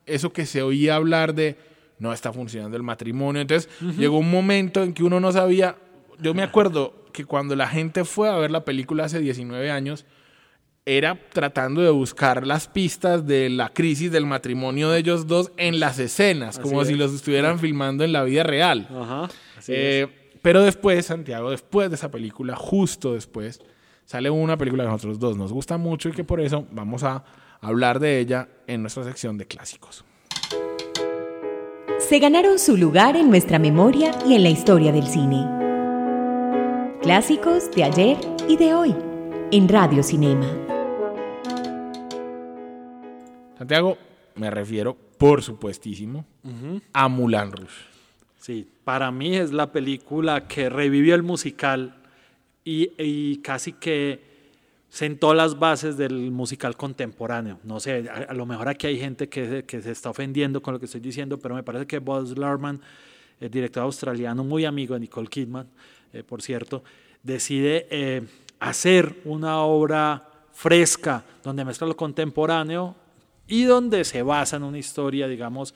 eso 0.06 0.34
que 0.34 0.46
se 0.46 0.62
oía 0.62 0.96
hablar 0.96 1.34
de 1.34 1.58
no 2.00 2.14
está 2.14 2.32
funcionando 2.32 2.78
el 2.78 2.84
matrimonio. 2.84 3.42
Entonces 3.42 3.70
llegó 3.98 4.18
un 4.18 4.30
momento 4.30 4.84
en 4.84 4.94
que 4.94 5.04
uno 5.04 5.20
no 5.20 5.32
sabía, 5.32 5.78
yo 6.20 6.34
me 6.34 6.44
acuerdo 6.44 7.06
que 7.12 7.26
cuando 7.26 7.56
la 7.56 7.68
gente 7.68 8.06
fue 8.06 8.30
a 8.30 8.38
ver 8.38 8.52
la 8.52 8.66
película 8.66 9.06
hace 9.06 9.20
19 9.20 9.72
años, 9.72 10.06
era 10.86 11.20
tratando 11.34 11.82
de 11.82 11.90
buscar 11.90 12.48
las 12.48 12.68
pistas 12.70 13.28
de 13.28 13.50
la 13.50 13.70
crisis 13.70 14.10
del 14.10 14.26
matrimonio 14.26 14.90
de 14.90 15.00
ellos 15.00 15.28
dos 15.28 15.52
en 15.58 15.82
las 15.82 16.00
escenas, 16.00 16.60
como 16.60 16.86
si 16.86 16.96
los 16.96 17.14
estuvieran 17.14 17.60
filmando 17.60 18.06
en 18.06 18.14
la 18.14 18.24
vida 18.24 18.44
real. 18.44 18.88
Eh, 19.68 20.08
pero 20.42 20.62
después, 20.62 21.06
Santiago, 21.06 21.52
después 21.52 21.90
de 21.90 21.98
esa 21.98 22.10
película, 22.10 22.56
justo 22.56 23.16
después, 23.16 23.60
sale 24.06 24.30
una 24.30 24.58
película 24.58 24.84
que 24.84 24.88
a 24.88 24.92
nosotros 24.94 25.20
dos. 25.20 25.36
Nos 25.36 25.52
gusta 25.52 25.78
mucho 25.78 26.08
y 26.08 26.14
que 26.14 26.24
por 26.24 26.40
eso 26.40 26.66
vamos 26.72 27.04
a 27.04 27.22
hablar 27.62 28.00
de 28.00 28.20
ella 28.20 28.50
en 28.68 28.82
nuestra 28.82 29.04
sección 29.04 29.38
de 29.38 29.46
clásicos. 29.46 30.06
Se 32.00 32.20
ganaron 32.20 32.60
su 32.60 32.78
lugar 32.78 33.16
en 33.16 33.30
nuestra 33.30 33.60
memoria 33.60 34.12
y 34.26 34.36
en 34.36 34.44
la 34.44 34.50
historia 34.50 34.92
del 34.92 35.08
cine. 35.08 35.46
Clásicos 37.02 37.72
de 37.72 37.84
ayer 37.84 38.18
y 38.48 38.58
de 38.58 38.74
hoy 38.74 38.96
en 39.52 39.68
Radio 39.68 40.04
Cinema. 40.04 40.48
Santiago, 43.58 43.98
me 44.36 44.52
refiero, 44.52 44.96
por 45.18 45.42
supuestísimo, 45.42 46.26
a 46.94 47.08
Mulan 47.08 47.52
Rouge. 47.52 47.86
Sí, 48.38 48.68
para 48.84 49.12
mí 49.12 49.36
es 49.36 49.52
la 49.52 49.72
película 49.72 50.48
que 50.48 50.70
revivió 50.70 51.16
el 51.16 51.24
musical 51.24 51.96
y, 52.64 53.38
casi 53.38 53.74
que 53.74 54.27
sentó 54.90 55.34
las 55.34 55.60
bases 55.60 55.98
del 55.98 56.32
musical 56.32 56.76
contemporáneo. 56.76 57.60
No 57.64 57.80
sé, 57.80 58.10
a, 58.10 58.34
lo 58.34 58.46
mejor 58.46 58.70
aquí 58.70 58.88
hay 58.88 59.00
gente 59.00 59.28
que, 59.30 59.64
se 59.68 59.92
está 59.92 60.10
ofendiendo 60.10 60.62
con 60.62 60.74
lo 60.74 60.80
que 60.80 60.86
estoy 60.86 61.02
diciendo, 61.02 61.38
pero 61.38 61.56
me 61.56 61.64
parece 61.64 61.86
que 61.86 62.00
Buzz 62.00 62.38
Lerman, 62.38 62.82
el 63.40 63.52
director 63.52 63.84
australiano, 63.84 64.44
muy 64.44 64.66
amigo 64.66 64.94
de 64.94 65.02
Nicole 65.02 65.28
Kidman, 65.28 65.68
eh, 66.14 66.24
por 66.24 66.42
cierto, 66.42 66.84
decide 67.22 67.88
eh, 67.90 68.24
hacer 68.60 69.22
una 69.26 69.62
obra 69.62 70.28
fresca 70.54 71.24
donde 71.44 71.66
mezcla 71.66 71.86
lo 71.86 71.96
contemporáneo 71.96 72.96
y 73.48 73.64
donde 73.64 74.04
se 74.04 74.24
basa 74.24 74.58
en 74.58 74.64
una 74.64 74.80
historia, 74.80 75.28
digamos, 75.28 75.76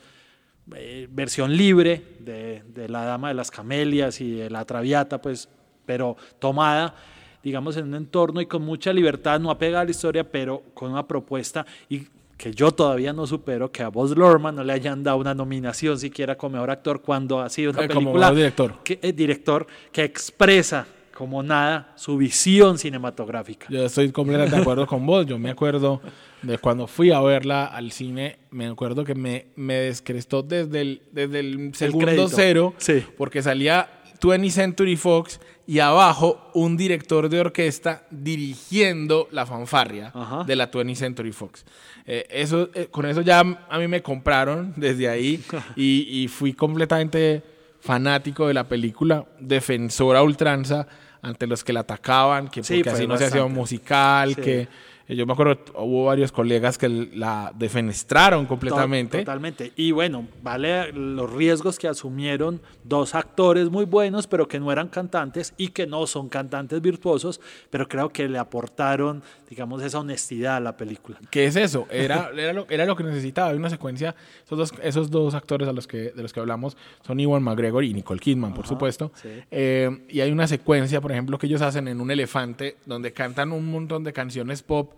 eh, 0.74 1.06
versión 1.10 1.56
libre 1.56 2.16
de, 2.20 2.62
de, 2.66 2.88
la 2.88 3.04
Dama 3.04 3.28
de 3.28 3.34
las 3.34 3.50
Camelias 3.50 4.20
y 4.20 4.32
de 4.32 4.50
la 4.50 4.64
Traviata, 4.64 5.20
pues, 5.20 5.48
pero 5.86 6.16
tomada, 6.38 6.94
digamos, 7.42 7.76
en 7.76 7.88
un 7.88 7.94
entorno 7.94 8.40
y 8.40 8.46
con 8.46 8.62
mucha 8.62 8.92
libertad, 8.92 9.40
no 9.40 9.50
apegada 9.50 9.82
a 9.82 9.84
la 9.84 9.90
historia, 9.90 10.24
pero 10.24 10.62
con 10.74 10.92
una 10.92 11.06
propuesta 11.06 11.66
y 11.88 12.06
que 12.36 12.52
yo 12.52 12.72
todavía 12.72 13.12
no 13.12 13.24
supero 13.26 13.70
que 13.70 13.84
a 13.84 13.88
Buzz 13.88 14.16
Lorman 14.16 14.56
no 14.56 14.64
le 14.64 14.72
hayan 14.72 15.04
dado 15.04 15.18
una 15.18 15.32
nominación 15.32 15.98
siquiera 15.98 16.36
como 16.36 16.54
mejor 16.54 16.70
actor 16.72 17.00
cuando 17.00 17.40
ha 17.40 17.48
sido 17.48 17.70
una 17.70 17.84
eh, 17.84 17.88
película 17.88 18.26
como 18.26 18.36
director. 18.36 18.74
Que, 18.82 18.98
eh, 19.00 19.12
director 19.12 19.66
que 19.92 20.02
expresa 20.02 20.86
como 21.14 21.40
nada 21.42 21.92
su 21.94 22.16
visión 22.16 22.78
cinematográfica. 22.78 23.66
Yo 23.68 23.84
estoy 23.84 24.10
completamente 24.10 24.56
de 24.56 24.62
acuerdo 24.62 24.88
con 24.88 25.06
vos. 25.06 25.24
Yo 25.24 25.38
me 25.38 25.50
acuerdo 25.50 26.00
de 26.42 26.58
cuando 26.58 26.88
fui 26.88 27.12
a 27.12 27.20
verla 27.20 27.66
al 27.66 27.92
cine, 27.92 28.38
me 28.50 28.66
acuerdo 28.66 29.04
que 29.04 29.14
me, 29.14 29.46
me 29.54 29.74
descrestó 29.74 30.42
desde 30.42 30.80
el, 30.80 31.02
desde 31.12 31.38
el 31.38 31.74
segundo 31.74 32.28
cero, 32.28 32.74
porque 33.16 33.40
salía 33.40 33.88
20 34.22 34.50
Century 34.50 34.96
Fox 34.96 35.40
y 35.66 35.78
abajo 35.78 36.50
un 36.54 36.76
director 36.76 37.28
de 37.28 37.40
orquesta 37.40 38.04
dirigiendo 38.10 39.28
la 39.30 39.46
fanfarria 39.46 40.12
de 40.46 40.56
la 40.56 40.66
20 40.66 40.94
Century 40.94 41.32
Fox. 41.32 41.64
Eh, 42.06 42.26
eso, 42.30 42.70
eh, 42.74 42.88
con 42.90 43.06
eso 43.06 43.20
ya 43.20 43.40
a 43.40 43.78
mí 43.78 43.88
me 43.88 44.02
compraron 44.02 44.72
desde 44.76 45.08
ahí 45.08 45.42
y, 45.76 46.22
y 46.22 46.28
fui 46.28 46.52
completamente 46.52 47.42
fanático 47.80 48.46
de 48.46 48.54
la 48.54 48.68
película, 48.68 49.26
defensora 49.40 50.22
ultranza 50.22 50.86
ante 51.22 51.46
los 51.46 51.62
que 51.62 51.72
la 51.72 51.80
atacaban, 51.80 52.48
que 52.48 52.62
porque 52.62 52.90
así 52.90 53.06
no 53.06 53.16
se 53.16 53.26
hacía 53.26 53.44
un 53.44 53.54
musical, 53.54 54.36
que 54.36 54.68
yo 55.16 55.26
me 55.26 55.32
acuerdo, 55.32 55.58
hubo 55.76 56.06
varios 56.06 56.32
colegas 56.32 56.78
que 56.78 56.88
la 56.88 57.52
defenestraron 57.54 58.46
completamente. 58.46 59.18
Totalmente. 59.18 59.72
Y 59.76 59.92
bueno, 59.92 60.26
vale 60.42 60.92
los 60.92 61.32
riesgos 61.32 61.78
que 61.78 61.88
asumieron 61.88 62.60
dos 62.84 63.14
actores 63.14 63.70
muy 63.70 63.84
buenos, 63.84 64.26
pero 64.26 64.48
que 64.48 64.60
no 64.60 64.70
eran 64.72 64.88
cantantes 64.88 65.54
y 65.56 65.68
que 65.68 65.86
no 65.86 66.06
son 66.06 66.28
cantantes 66.28 66.80
virtuosos, 66.80 67.40
pero 67.70 67.88
creo 67.88 68.10
que 68.10 68.28
le 68.28 68.38
aportaron, 68.38 69.22
digamos, 69.48 69.82
esa 69.82 70.00
honestidad 70.00 70.56
a 70.56 70.60
la 70.60 70.76
película. 70.76 71.18
¿Qué 71.30 71.46
es 71.46 71.56
eso? 71.56 71.86
Era, 71.90 72.30
era, 72.36 72.52
lo, 72.52 72.66
era 72.68 72.86
lo 72.86 72.96
que 72.96 73.04
necesitaba. 73.04 73.50
Hay 73.50 73.56
una 73.56 73.70
secuencia, 73.70 74.14
esos 74.44 74.58
dos, 74.58 74.74
esos 74.82 75.10
dos 75.10 75.34
actores 75.34 75.68
a 75.68 75.72
los 75.72 75.86
que, 75.86 76.10
de 76.10 76.22
los 76.22 76.32
que 76.32 76.40
hablamos 76.40 76.76
son 77.06 77.20
Iwan 77.20 77.42
McGregor 77.42 77.84
y 77.84 77.92
Nicole 77.92 78.20
Kidman, 78.20 78.54
por 78.54 78.66
supuesto. 78.66 79.12
Eh, 79.50 80.04
y 80.08 80.20
hay 80.20 80.30
una 80.30 80.46
secuencia, 80.46 81.00
por 81.00 81.12
ejemplo, 81.12 81.38
que 81.38 81.46
ellos 81.46 81.62
hacen 81.62 81.88
en 81.88 82.00
un 82.00 82.10
elefante, 82.10 82.76
donde 82.86 83.12
cantan 83.12 83.52
un 83.52 83.70
montón 83.70 84.04
de 84.04 84.12
canciones 84.12 84.62
pop 84.62 84.92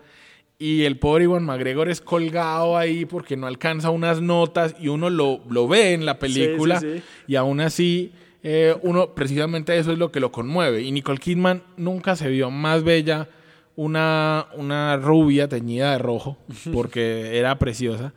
y 0.59 0.85
el 0.85 0.99
pobre 0.99 1.25
Iwan 1.25 1.45
McGregor 1.45 1.89
es 1.89 2.01
colgado 2.01 2.77
ahí 2.77 3.05
porque 3.05 3.37
no 3.37 3.47
alcanza 3.47 3.91
unas 3.91 4.21
notas 4.21 4.77
y 4.81 4.89
uno 4.89 5.11
lo, 5.11 5.41
lo 5.49 5.67
ve 5.67 5.93
en 5.93 6.07
la 6.07 6.19
película 6.19 6.81
y 7.27 7.37
aún 7.37 7.61
así 7.61 8.13
eh, 8.43 8.77
uno 8.83 9.15
precisamente 9.15 9.77
eso 9.77 9.91
es 9.91 9.99
lo 9.99 10.13
que 10.13 10.21
lo 10.21 10.31
conmueve. 10.31 10.83
Y 10.83 10.93
Nicole 10.93 11.19
Kidman 11.19 11.63
nunca 11.77 12.15
se 12.15 12.29
vio 12.29 12.51
más 12.51 12.85
bella 12.85 13.29
una, 13.75 14.47
una 14.55 14.97
rubia 14.99 15.49
teñida 15.49 15.93
de 15.93 15.99
rojo 15.99 16.37
porque 16.73 17.39
era 17.39 17.59
preciosa. 17.59 18.13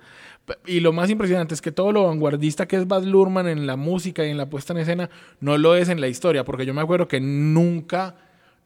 Y 0.66 0.80
lo 0.80 0.94
más 0.94 1.10
impresionante 1.10 1.54
es 1.54 1.62
que 1.62 1.72
todo 1.72 1.92
lo 1.92 2.06
vanguardista 2.06 2.68
que 2.68 2.78
es 2.78 2.88
Baz 2.88 3.06
Luhrmann 3.06 3.48
en 3.48 3.68
la 3.68 3.76
música 3.76 4.26
y 4.26 4.30
en 4.30 4.38
la 4.38 4.50
puesta 4.50 4.72
en 4.74 4.80
escena 4.80 5.10
no 5.42 5.58
lo 5.58 5.76
es 5.76 5.90
en 5.90 6.00
la 6.00 6.08
historia 6.08 6.46
porque 6.46 6.66
yo 6.66 6.74
me 6.74 6.82
acuerdo 6.82 7.08
que 7.08 7.20
nunca 7.20 8.16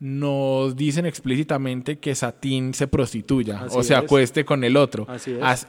nos 0.01 0.75
dicen 0.75 1.05
explícitamente 1.05 2.00
que 2.00 2.15
Satín 2.15 2.74
se 2.74 2.88
prostituya 2.88 3.67
o 3.70 3.84
se 3.84 3.93
acueste 3.93 4.43
con 4.43 4.63
el 4.63 4.75
otro. 4.75 5.05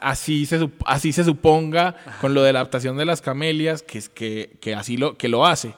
Así, 0.01 0.47
se, 0.47 0.71
así 0.87 1.13
se 1.13 1.23
suponga 1.23 1.95
con 2.23 2.33
lo 2.33 2.43
de 2.43 2.55
la 2.55 2.61
adaptación 2.61 2.97
de 2.97 3.05
las 3.05 3.21
camelias, 3.21 3.83
que, 3.83 4.03
que, 4.15 4.57
que 4.59 4.75
así 4.75 4.97
lo, 4.97 5.19
que 5.19 5.29
lo 5.29 5.45
hace. 5.45 5.75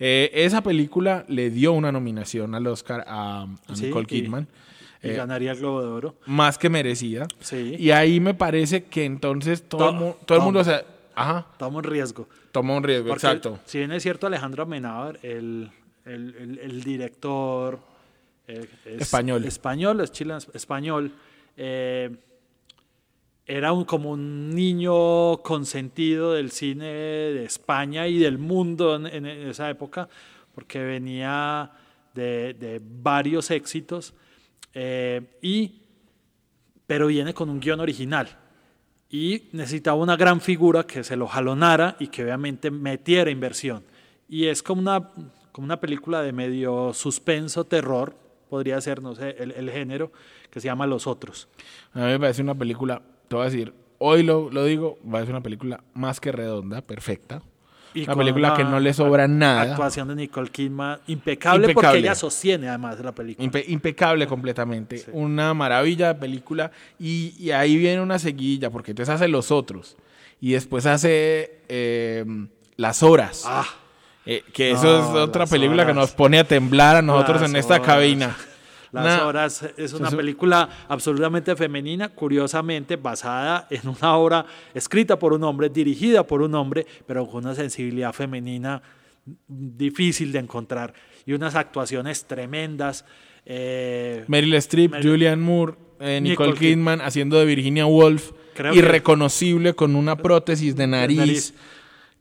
Eh, 0.00 0.28
esa 0.34 0.60
película 0.60 1.24
le 1.28 1.50
dio 1.50 1.72
una 1.72 1.92
nominación 1.92 2.56
al 2.56 2.66
Oscar 2.66 3.04
a, 3.06 3.46
Nicole 3.80 4.06
Kidman. 4.06 4.48
Y, 5.00 5.10
eh, 5.10 5.12
ganaría 5.12 5.52
el 5.52 5.58
Globo 5.58 5.80
de 5.80 5.86
Oro. 5.86 6.16
Más 6.26 6.58
que 6.58 6.68
merecida. 6.68 7.28
Y 7.52 7.92
ahí 7.92 8.18
me 8.18 8.34
parece 8.34 8.86
que 8.86 9.04
entonces 9.04 9.62
todo, 9.62 10.18
todo 10.26 10.38
el 10.38 10.42
mundo... 10.42 10.64
se 10.64 10.84
ajá. 11.14 11.46
Toma 11.58 11.78
un 11.78 11.84
riesgo. 11.84 12.28
Toma 12.50 12.76
un 12.76 12.82
riesgo, 12.82 13.12
exacto. 13.12 13.60
Si 13.66 13.78
bien 13.78 13.92
es 13.92 14.02
cierto, 14.02 14.26
Alejandro 14.26 14.64
Amenábar, 14.64 15.20
el 15.22 15.70
el, 16.04 16.82
director 16.82 17.78
eh, 18.46 18.66
español. 18.84 19.44
español, 19.44 20.00
es 20.00 20.12
chileno 20.12 20.38
español, 20.52 21.12
eh, 21.56 22.10
era 23.46 23.72
un, 23.72 23.84
como 23.84 24.10
un 24.10 24.54
niño 24.54 25.38
consentido 25.42 26.32
del 26.32 26.50
cine 26.50 26.86
de 26.86 27.44
España 27.44 28.08
y 28.08 28.18
del 28.18 28.38
mundo 28.38 28.94
en, 28.94 29.26
esa 29.26 29.68
época, 29.68 30.08
porque 30.54 30.82
venía 30.82 31.70
de, 32.14 32.80
varios 32.82 33.50
éxitos, 33.50 34.14
eh, 34.72 35.20
y, 35.42 35.82
pero 36.86 37.08
viene 37.08 37.34
con 37.34 37.50
un 37.50 37.60
guion 37.60 37.80
original. 37.80 38.28
Y 39.10 39.44
necesitaba 39.52 39.96
una 39.96 40.16
gran 40.16 40.40
figura 40.40 40.86
que 40.86 41.04
se 41.04 41.14
lo 41.14 41.28
jalonara 41.28 41.96
y 42.00 42.08
que 42.08 42.24
obviamente 42.24 42.70
metiera 42.70 43.30
inversión. 43.30 43.84
Y 44.28 44.46
es 44.46 44.62
como 44.62 44.80
una, 44.80 45.10
como 45.54 45.66
una 45.66 45.78
película 45.78 46.20
de 46.20 46.32
medio 46.32 46.92
suspenso, 46.92 47.62
terror, 47.62 48.16
podría 48.50 48.80
ser, 48.80 49.00
no 49.00 49.14
sé, 49.14 49.36
el, 49.38 49.70
género, 49.70 50.10
que 50.50 50.58
se 50.58 50.66
llama 50.66 50.84
Los 50.84 51.06
Otros. 51.06 51.46
A 51.92 52.00
mí 52.00 52.06
me 52.06 52.18
parece 52.18 52.42
una 52.42 52.56
película, 52.56 53.00
te 53.28 53.36
voy 53.36 53.42
a 53.42 53.50
decir, 53.50 53.72
hoy 53.98 54.24
lo, 54.24 54.50
lo 54.50 54.64
digo, 54.64 54.98
va 55.06 55.20
a 55.20 55.22
ser 55.22 55.30
una 55.30 55.44
película 55.44 55.84
más 55.94 56.18
que 56.18 56.32
redonda, 56.32 56.82
perfecta. 56.82 57.40
Y 57.94 58.02
una 58.02 58.16
película 58.16 58.54
que 58.56 58.64
no 58.64 58.80
le 58.80 58.92
sobra 58.92 59.28
nada. 59.28 59.62
Actuación 59.62 60.08
de 60.08 60.16
Nicole 60.16 60.50
Kidman 60.50 60.98
impecable, 61.06 61.72
porque 61.72 61.98
ella 61.98 62.16
sostiene 62.16 62.68
además 62.68 62.98
la 62.98 63.14
película. 63.14 63.48
impecable 63.68 64.26
completamente. 64.26 65.04
Una 65.12 65.54
maravilla 65.54 66.08
de 66.08 66.14
película. 66.16 66.72
Y, 66.98 67.32
y, 67.38 67.52
ahí 67.52 67.76
viene 67.76 68.00
una 68.00 68.18
seguilla, 68.18 68.70
porque 68.70 68.90
entonces 68.90 69.14
hace 69.14 69.28
Los 69.28 69.52
Otros. 69.52 69.96
Y 70.40 70.54
después 70.54 70.84
hace 70.86 71.60
eh, 71.68 72.24
Las 72.76 73.04
Horas. 73.04 73.44
Ah 73.46 73.64
eh, 74.26 74.42
que 74.52 74.70
eso 74.70 74.98
es 74.98 75.04
otra 75.16 75.46
película 75.46 75.86
que 75.86 75.94
nos 75.94 76.12
pone 76.12 76.38
a 76.38 76.44
temblar 76.44 76.96
a 76.96 77.02
nosotros 77.02 77.42
en 77.42 77.56
esta 77.56 77.80
cabina. 77.80 78.36
Las 78.92 79.22
Horas 79.22 79.68
es 79.76 79.92
una 79.92 80.08
película 80.12 80.68
absolutamente 80.88 81.56
femenina, 81.56 82.10
curiosamente 82.10 82.94
basada 82.94 83.66
en 83.70 83.88
una 83.88 84.16
obra 84.16 84.46
escrita 84.72 85.18
por 85.18 85.32
un 85.32 85.42
hombre, 85.42 85.68
dirigida 85.68 86.24
por 86.24 86.42
un 86.42 86.54
hombre, 86.54 86.86
pero 87.04 87.26
con 87.26 87.44
una 87.44 87.56
sensibilidad 87.56 88.12
femenina 88.12 88.80
difícil 89.48 90.32
de 90.32 90.38
encontrar 90.38 90.94
y 91.26 91.32
unas 91.32 91.54
actuaciones 91.54 92.24
tremendas. 92.24 93.04
Eh, 93.46 94.24
Meryl 94.28 94.54
Streep, 94.54 94.92
Meryl- 94.92 95.02
Julianne 95.10 95.42
Moore, 95.42 95.74
eh, 96.00 96.20
Nicole, 96.20 96.50
Nicole 96.50 96.52
Kid- 96.52 96.74
Kidman 96.74 97.00
haciendo 97.00 97.38
de 97.38 97.44
Virginia 97.46 97.86
Woolf, 97.86 98.30
Creo 98.54 98.72
que- 98.72 98.78
irreconocible 98.78 99.74
con 99.74 99.96
una 99.96 100.16
prótesis 100.16 100.76
de 100.76 100.86
nariz, 100.86 101.18
nariz. 101.18 101.54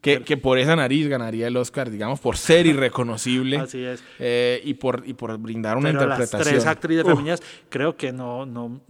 Que, 0.03 0.21
que 0.21 0.37
por 0.37 0.57
esa 0.59 0.75
nariz 0.75 1.07
ganaría 1.07 1.47
el 1.47 1.57
Oscar, 1.57 1.89
digamos, 1.89 2.19
por 2.19 2.37
ser 2.37 2.65
irreconocible 2.67 3.57
Así 3.59 3.83
es. 3.83 4.03
eh, 4.19 4.61
y, 4.63 4.75
por, 4.75 5.01
y 5.07 5.13
por 5.13 5.35
brindar 5.39 5.77
una 5.77 5.89
Pero 5.89 5.99
las 6.05 6.19
interpretación. 6.19 6.53
tres 6.55 6.65
actrices 6.67 7.03
femeninas, 7.05 7.41
creo 7.69 7.95
que 7.97 8.11
no, 8.11 8.45
no 8.45 8.81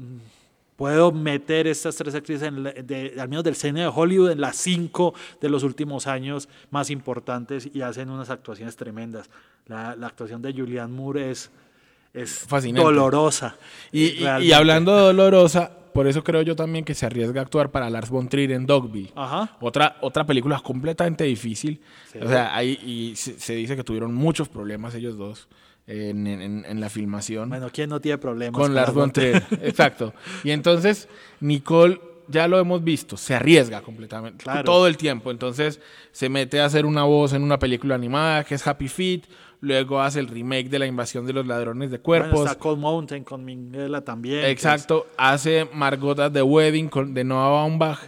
puedo 0.75 1.12
meter 1.12 1.67
estas 1.67 1.96
tres 1.96 2.15
actrices, 2.15 2.48
en 2.48 2.63
la- 2.63 2.72
de- 2.74 3.13
al 3.20 3.29
menos 3.29 3.43
del 3.43 3.55
cine 3.55 3.82
de 3.82 3.88
Hollywood, 3.93 4.32
en 4.32 4.41
las 4.41 4.58
cinco 4.58 5.13
de 5.39 5.50
los 5.50 5.62
últimos 5.63 6.08
años 6.08 6.50
más 6.72 6.89
importantes 6.89 7.70
y 7.72 7.82
hacen 7.82 8.10
unas 8.10 8.29
actuaciones 8.32 8.75
tremendas. 8.75 9.29
La, 9.67 9.96
la 9.96 10.08
actuación 10.08 10.41
de 10.41 10.51
Julianne 10.51 10.93
Moore 10.93 11.29
es, 11.32 11.51
es 12.13 12.39
Fascinante. 12.39 12.84
dolorosa. 12.84 13.55
Y, 13.91 14.24
y- 14.24 14.25
y 14.41 14.51
hablando 14.51 14.96
de 14.96 15.01
dolorosa, 15.03 15.72
por 15.93 16.07
eso 16.07 16.23
creo 16.23 16.41
yo 16.41 16.55
también 16.55 16.83
que 16.85 16.93
se 16.93 17.05
arriesga 17.05 17.41
a 17.41 17.43
actuar 17.43 17.71
para 17.71 17.89
Lars 17.89 18.09
von 18.09 18.27
Trier 18.27 18.51
en 18.51 18.65
Dogville. 18.65 19.12
Ajá. 19.15 19.57
Otra, 19.62 19.97
otra 20.01 20.25
película 20.25 20.59
completamente 20.59 21.23
difícil. 21.23 21.81
Sí. 22.12 22.19
O 22.21 22.27
sea, 22.27 22.55
hay, 22.55 22.71
y 22.85 23.15
se, 23.15 23.39
se 23.39 23.55
dice 23.55 23.75
que 23.75 23.83
tuvieron 23.83 24.13
muchos 24.13 24.50
problemas 24.50 24.95
ellos 24.95 25.17
dos 25.17 25.47
en, 25.88 26.27
en- 26.27 26.65
en 26.65 26.79
la 26.79 26.89
filmación 26.89 27.50
Bueno, 27.50 27.69
¿quién 27.71 27.89
no 27.89 28.00
tiene 28.00 28.17
problemas? 28.17 28.59
con 28.59 28.73
Lars 28.73 28.93
von 28.93 29.12
Trier? 29.12 29.41
Trier. 29.41 29.65
Exacto. 29.69 30.13
Y 30.43 30.51
entonces, 30.51 31.07
Nicole, 31.41 32.00
ya 32.29 32.47
lo 32.47 32.57
hemos 32.57 32.83
visto, 32.83 33.17
se 33.17 33.35
arriesga 33.35 33.81
completamente. 33.81 34.43
Claro. 34.43 34.63
Todo 34.63 34.88
el 34.88 34.95
tiempo. 34.97 35.29
Entonces, 35.29 35.81
se 36.13 36.29
mete 36.29 36.62
a 36.62 36.65
hacer 36.65 36.85
una 36.85 37.03
voz 37.03 37.33
en 37.33 37.43
una 37.43 37.59
película 37.59 37.95
animada 37.95 38.43
que 38.45 38.55
es 38.55 38.65
Happy 38.65 38.88
Feet. 38.88 39.23
Luego 39.65 40.01
hace 40.01 40.20
el 40.20 40.27
remake 40.27 40.67
de 40.70 40.77
La 40.77 40.86
invasión 40.88 41.25
de 41.25 41.32
los 41.32 41.48
ladrones 41.48 41.89
de 41.89 41.98
Bueno, 42.00 42.25
cuerpos. 42.25 42.48
está 42.50 42.60
Cold 42.60 42.79
Mountain 42.79 43.24
con 43.24 43.46
Minguela 43.46 44.01
también. 44.01 44.41
que 44.41 44.48
es- 44.48 44.51
Exacto, 44.51 45.08
hace 45.17 45.70
Margot 45.74 46.20
at 46.20 46.34
the 46.34 46.41
Wedding 46.41 46.89
con, 46.89 47.13
de 47.13 47.24
Noah 47.24 47.50
Baumbach. 47.50 48.00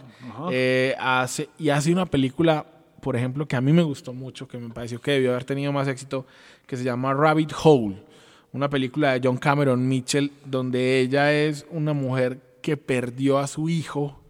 Eh, 0.50 0.94
hace, 0.98 1.48
y 1.58 1.70
hace 1.70 1.90
una 1.92 2.04
película, 2.04 2.66
por 3.00 3.16
ejemplo, 3.16 3.48
que 3.48 3.56
a 3.56 3.62
mí 3.62 3.72
me 3.72 3.82
gustó 3.82 4.12
mucho, 4.12 4.46
que 4.46 4.58
me 4.58 4.68
pareció 4.68 5.00
que 5.00 5.12
debió 5.12 5.30
haber 5.30 5.44
tenido 5.44 5.72
más 5.72 5.88
éxito, 5.88 6.26
que 6.66 6.76
se 6.76 6.84
llama 6.84 7.14
Rabbit 7.14 7.52
Hole. 7.64 8.02
Una 8.52 8.68
película 8.68 9.12
de 9.14 9.20
John 9.26 9.38
Cameron 9.38 9.88
Mitchell, 9.88 10.32
donde 10.44 11.00
ella 11.00 11.32
es 11.32 11.64
una 11.70 11.94
mujer 11.94 12.38
que 12.60 12.76
perdió 12.76 13.38
a 13.38 13.46
su 13.46 13.70
hijo 13.70 14.20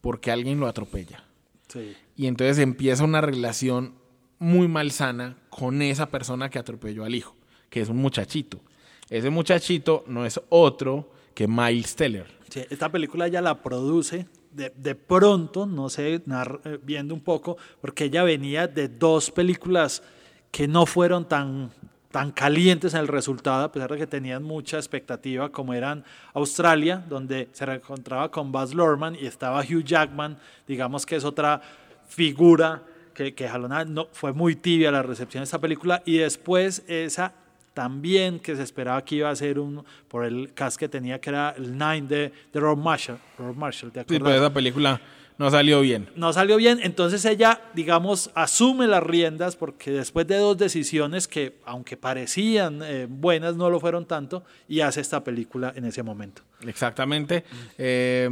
porque 0.00 0.32
alguien 0.32 0.58
lo 0.58 0.66
atropella. 0.66 1.22
Sí. 1.68 1.94
Y 2.16 2.26
entonces 2.26 2.58
empieza 2.58 3.04
una 3.04 3.20
relación 3.20 3.94
muy 4.44 4.68
malsana 4.68 5.36
con 5.48 5.80
esa 5.80 6.06
persona 6.06 6.50
que 6.50 6.58
atropelló 6.58 7.04
al 7.04 7.14
hijo, 7.14 7.34
que 7.70 7.80
es 7.80 7.88
un 7.88 7.96
muchachito. 7.96 8.60
Ese 9.08 9.30
muchachito 9.30 10.04
no 10.06 10.26
es 10.26 10.38
otro 10.50 11.10
que 11.34 11.48
Miles 11.48 11.96
Teller. 11.96 12.26
Esta 12.70 12.92
película 12.92 13.26
ella 13.26 13.40
la 13.40 13.62
produce 13.62 14.28
de, 14.52 14.70
de 14.76 14.94
pronto, 14.94 15.66
no 15.66 15.88
sé, 15.88 16.14
eh, 16.14 16.78
viendo 16.82 17.14
un 17.14 17.20
poco, 17.20 17.56
porque 17.80 18.04
ella 18.04 18.22
venía 18.22 18.68
de 18.68 18.88
dos 18.88 19.30
películas 19.30 20.02
que 20.50 20.68
no 20.68 20.84
fueron 20.84 21.26
tan, 21.26 21.70
tan 22.10 22.30
calientes 22.30 22.92
en 22.92 23.00
el 23.00 23.08
resultado, 23.08 23.64
a 23.64 23.72
pesar 23.72 23.90
de 23.90 23.98
que 23.98 24.06
tenían 24.06 24.42
mucha 24.42 24.76
expectativa, 24.76 25.48
como 25.48 25.72
eran 25.72 26.04
Australia, 26.34 27.02
donde 27.08 27.48
se 27.52 27.64
reencontraba 27.64 28.30
con 28.30 28.52
Baz 28.52 28.74
Luhrmann 28.74 29.16
y 29.16 29.26
estaba 29.26 29.60
Hugh 29.60 29.84
Jackman, 29.84 30.38
digamos 30.68 31.06
que 31.06 31.16
es 31.16 31.24
otra 31.24 31.62
figura 32.06 32.82
que, 33.14 33.34
que 33.34 33.48
jalonaba, 33.48 33.84
no, 33.84 34.08
fue 34.12 34.32
muy 34.32 34.56
tibia 34.56 34.90
la 34.90 35.02
recepción 35.02 35.40
de 35.42 35.44
esta 35.44 35.60
película, 35.60 36.02
y 36.04 36.18
después 36.18 36.82
esa 36.88 37.32
también 37.72 38.38
que 38.38 38.54
se 38.54 38.62
esperaba 38.62 39.04
que 39.04 39.16
iba 39.16 39.30
a 39.30 39.34
ser 39.36 39.58
un 39.58 39.84
por 40.08 40.24
el 40.24 40.52
cast 40.54 40.76
que 40.78 40.88
tenía 40.88 41.20
que 41.20 41.30
era 41.30 41.54
el 41.56 41.72
Nine 41.76 42.02
de, 42.02 42.32
de 42.52 42.60
Rob 42.60 42.78
Marshall, 42.78 43.18
Rob 43.38 43.56
Marshall, 43.56 43.90
¿te 43.90 44.00
Sí, 44.00 44.04
acuerdas? 44.16 44.22
pues 44.22 44.36
esa 44.36 44.52
película 44.54 45.00
no 45.36 45.50
salió 45.50 45.80
bien. 45.80 46.08
no 46.14 46.32
salió 46.32 46.56
bien, 46.56 46.78
entonces 46.84 47.24
ella, 47.24 47.60
digamos, 47.74 48.30
asume 48.36 48.86
las 48.86 49.02
riendas 49.02 49.56
porque 49.56 49.90
después 49.90 50.28
de 50.28 50.36
dos 50.36 50.56
decisiones 50.56 51.26
que, 51.26 51.56
aunque 51.64 51.96
parecían 51.96 52.80
eh, 52.84 53.06
buenas, 53.10 53.56
no 53.56 53.68
lo 53.70 53.80
fueron 53.80 54.06
tanto, 54.06 54.44
y 54.68 54.78
hace 54.78 55.00
esta 55.00 55.24
película 55.24 55.72
en 55.74 55.86
ese 55.86 56.04
momento. 56.04 56.42
Exactamente. 56.64 57.42
Eh, 57.76 58.30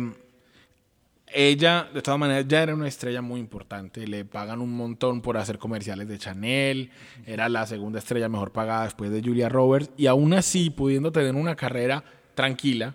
ella, 1.34 1.88
de 1.92 2.02
todas 2.02 2.18
maneras, 2.20 2.46
ya 2.48 2.62
era 2.62 2.74
una 2.74 2.88
estrella 2.88 3.22
muy 3.22 3.40
importante. 3.40 4.06
Le 4.06 4.24
pagan 4.24 4.60
un 4.60 4.74
montón 4.76 5.20
por 5.20 5.36
hacer 5.36 5.58
comerciales 5.58 6.08
de 6.08 6.18
Chanel. 6.18 6.90
Era 7.26 7.48
la 7.48 7.66
segunda 7.66 7.98
estrella 7.98 8.28
mejor 8.28 8.52
pagada 8.52 8.84
después 8.84 9.10
de 9.10 9.22
Julia 9.22 9.48
Roberts. 9.48 9.90
Y 9.96 10.06
aún 10.06 10.32
así, 10.34 10.70
pudiendo 10.70 11.12
tener 11.12 11.34
una 11.34 11.56
carrera 11.56 12.04
tranquila, 12.34 12.94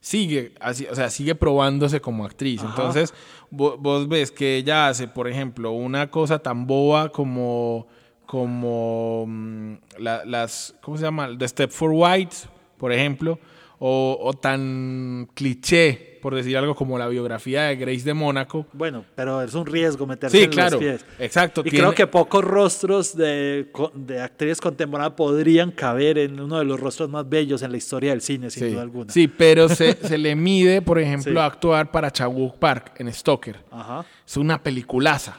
sigue, 0.00 0.52
así, 0.60 0.86
o 0.90 0.94
sea, 0.94 1.10
sigue 1.10 1.34
probándose 1.34 2.00
como 2.00 2.24
actriz. 2.24 2.60
Ajá. 2.62 2.68
Entonces, 2.70 3.12
vo- 3.50 3.76
vos, 3.78 4.08
ves 4.08 4.30
que 4.30 4.56
ella 4.56 4.88
hace, 4.88 5.08
por 5.08 5.28
ejemplo, 5.28 5.72
una 5.72 6.10
cosa 6.10 6.38
tan 6.38 6.66
boba 6.66 7.10
como, 7.10 7.86
como 8.26 9.24
mm, 9.26 9.72
la- 9.98 10.24
las, 10.24 10.74
¿cómo 10.82 10.96
se 10.96 11.02
llama? 11.04 11.28
The 11.36 11.48
Step 11.48 11.70
for 11.70 11.90
White, 11.92 12.36
por 12.76 12.92
ejemplo, 12.92 13.38
o, 13.80 14.18
o 14.20 14.32
tan 14.34 15.28
cliché, 15.34 16.18
por 16.20 16.34
decir 16.34 16.56
algo, 16.56 16.74
como 16.74 16.98
la 16.98 17.06
biografía 17.06 17.62
de 17.64 17.76
Grace 17.76 18.02
de 18.02 18.12
Mónaco. 18.12 18.66
Bueno, 18.72 19.04
pero 19.14 19.40
es 19.40 19.54
un 19.54 19.64
riesgo 19.66 20.04
meterse 20.06 20.36
Sí, 20.36 20.44
en 20.44 20.50
claro, 20.50 20.70
los 20.72 20.80
pies. 20.80 21.06
exacto. 21.20 21.60
Y 21.60 21.70
tiene- 21.70 21.78
creo 21.78 21.94
que 21.94 22.06
pocos 22.08 22.44
rostros 22.44 23.16
de, 23.16 23.70
de 23.94 24.20
actrices 24.20 24.60
contemporáneas 24.60 25.14
podrían 25.14 25.70
caber 25.70 26.18
en 26.18 26.40
uno 26.40 26.58
de 26.58 26.64
los 26.64 26.80
rostros 26.80 27.08
más 27.08 27.28
bellos 27.28 27.62
en 27.62 27.70
la 27.70 27.76
historia 27.76 28.10
del 28.10 28.20
cine, 28.20 28.50
sin 28.50 28.64
sí, 28.64 28.70
duda 28.70 28.82
alguna. 28.82 29.12
sí, 29.12 29.28
pero 29.28 29.68
se, 29.68 29.92
se 29.94 30.18
le 30.18 30.34
mide, 30.34 30.82
por 30.82 30.98
ejemplo, 30.98 31.32
Sí. 31.32 31.38
a 31.38 31.44
actuar 31.46 31.90
para 31.92 32.10
Chawuk 32.10 32.56
Park 32.56 32.94
en 32.98 33.12
Stoker. 33.12 33.60
Ajá. 33.70 34.04
Es 34.26 34.36
una 34.36 34.60
peliculaza. 34.60 35.36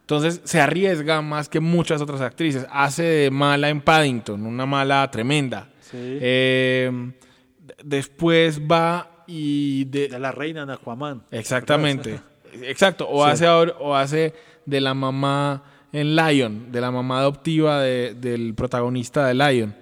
Entonces 0.00 0.40
se 0.44 0.60
arriesga 0.60 1.20
más 1.22 1.48
que 1.48 1.60
muchas 1.60 2.00
otras 2.00 2.20
actrices. 2.20 2.66
Hace 2.70 3.02
de 3.02 3.30
mala 3.30 3.68
en 3.70 3.80
Paddington, 3.80 4.44
una 4.46 4.64
mala 4.66 5.10
tremenda. 5.10 5.68
Sí. 5.80 5.96
Eh, 5.98 7.12
después 7.82 8.60
va 8.62 9.24
y 9.26 9.84
de, 9.86 10.08
De 10.08 10.18
la 10.18 10.32
reina 10.32 10.64
de 10.66 10.72
Aquaman. 10.74 11.22
exactamente, 11.30 12.20
exacto. 12.62 13.08
O 13.08 13.24
Sí. 13.24 13.30
hace 13.32 13.46
ahora- 13.46 13.74
o 13.78 13.94
hace 13.94 14.34
de 14.66 14.80
la 14.80 14.94
mamá 14.94 15.62
en 15.92 16.16
Lion, 16.16 16.70
de 16.72 16.80
la 16.80 16.90
mamá 16.90 17.20
adoptiva 17.20 17.80
de- 17.82 18.14
del 18.14 18.54
protagonista 18.54 19.26
de 19.26 19.34
Lion. 19.34 19.74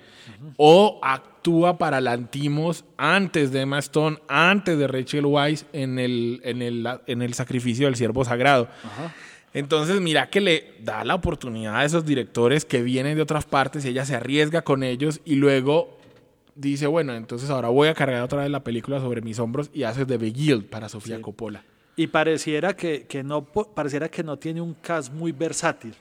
O 0.56 1.00
actúa 1.02 1.76
para 1.78 2.00
Lantimos 2.00 2.84
antes 2.96 3.50
de 3.52 3.62
Emma 3.62 3.78
Stone, 3.80 4.18
antes 4.28 4.78
de 4.78 4.86
Rachel 4.86 5.26
Weisz 5.26 5.64
en 5.72 5.98
el, 5.98 6.40
en 6.44 6.62
el, 6.62 6.86
en 7.06 7.22
el 7.22 7.34
sacrificio 7.34 7.86
del 7.86 7.96
siervo 7.96 8.24
sagrado. 8.24 8.68
Ajá. 8.84 9.14
Entonces, 9.54 10.00
mira 10.00 10.28
que 10.28 10.40
le 10.40 10.74
da 10.80 11.04
la 11.04 11.14
oportunidad 11.14 11.76
a 11.76 11.84
esos 11.84 12.04
directores 12.04 12.64
que 12.64 12.82
vienen 12.82 13.16
de 13.16 13.22
otras 13.22 13.44
partes 13.46 13.84
y 13.84 13.88
ella 13.88 14.04
se 14.04 14.14
arriesga 14.14 14.62
con 14.62 14.82
ellos 14.82 15.20
y 15.24 15.36
luego 15.36 15.95
dice, 16.56 16.86
bueno, 16.88 17.14
entonces 17.14 17.50
ahora 17.50 17.68
voy 17.68 17.88
a 17.88 17.94
cargar 17.94 18.22
otra 18.22 18.42
vez 18.42 18.50
la 18.50 18.64
película 18.64 18.98
sobre 18.98 19.20
mis 19.20 19.38
hombros 19.38 19.70
y 19.72 19.84
hace 19.84 20.04
The 20.04 20.16
Beguiled 20.16 20.64
para 20.64 20.88
Sofía 20.88 21.16
Sí. 21.16 21.22
Coppola. 21.22 21.62
Y 21.94 22.08
pareciera 22.08 22.74
que, 22.74 23.06
que 23.06 23.22
no 23.22 23.44
pareciera 23.44 24.08
que 24.10 24.22
no 24.24 24.38
tiene 24.38 24.60
un 24.60 24.74
cast 24.74 25.12
muy 25.12 25.32
versátil, 25.32 25.94